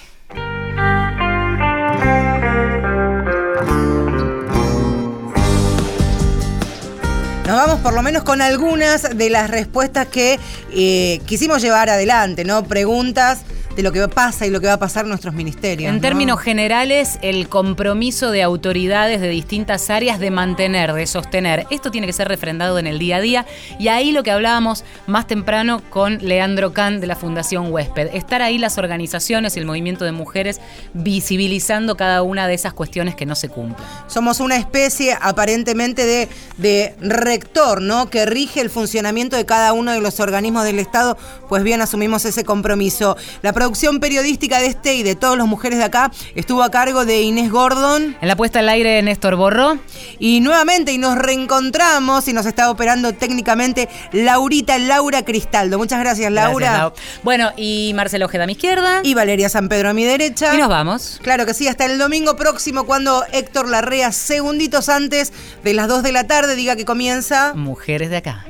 [7.47, 10.39] Nos vamos por lo menos con algunas de las respuestas que
[10.73, 12.63] eh, quisimos llevar adelante, ¿no?
[12.65, 13.43] Preguntas
[13.81, 15.93] de lo que pasa y lo que va a pasar en nuestros ministerios.
[15.93, 21.66] En términos generales, el compromiso de autoridades de distintas áreas de mantener, de sostener.
[21.70, 23.47] Esto tiene que ser refrendado en el día a día.
[23.78, 28.14] Y ahí lo que hablábamos más temprano con Leandro Kahn de la Fundación Huésped.
[28.14, 30.61] Estar ahí las organizaciones y el movimiento de mujeres
[30.93, 33.87] visibilizando cada una de esas cuestiones que no se cumplen.
[34.09, 36.28] Somos una especie aparentemente de,
[36.59, 38.11] de rector, ¿no?
[38.11, 41.16] Que rige el funcionamiento de cada uno de los organismos del Estado.
[41.49, 43.16] Pues bien, asumimos ese compromiso.
[43.41, 47.05] La producción periodística de este y de todas las mujeres de acá estuvo a cargo
[47.05, 48.16] de Inés Gordon.
[48.21, 49.79] En la puesta al aire Néstor Borro.
[50.18, 55.79] Y nuevamente, y nos reencontramos y nos está operando técnicamente Laurita Laura Cristaldo.
[55.79, 56.93] Muchas gracias, Laura.
[57.23, 59.03] bueno, y Marcelo Ojeda a mi izquierda.
[59.05, 60.53] Y Valeria San Pedro a mi derecha.
[60.53, 61.21] Y nos vamos.
[61.23, 66.03] Claro que sí, hasta el domingo próximo cuando Héctor Larrea, segunditos antes de las 2
[66.03, 67.55] de la tarde, diga que comienza.
[67.55, 68.47] Mujeres de acá.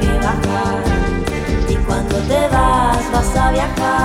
[0.00, 0.82] Que bajar.
[1.68, 4.02] Y cuando te vas, vas a viajar.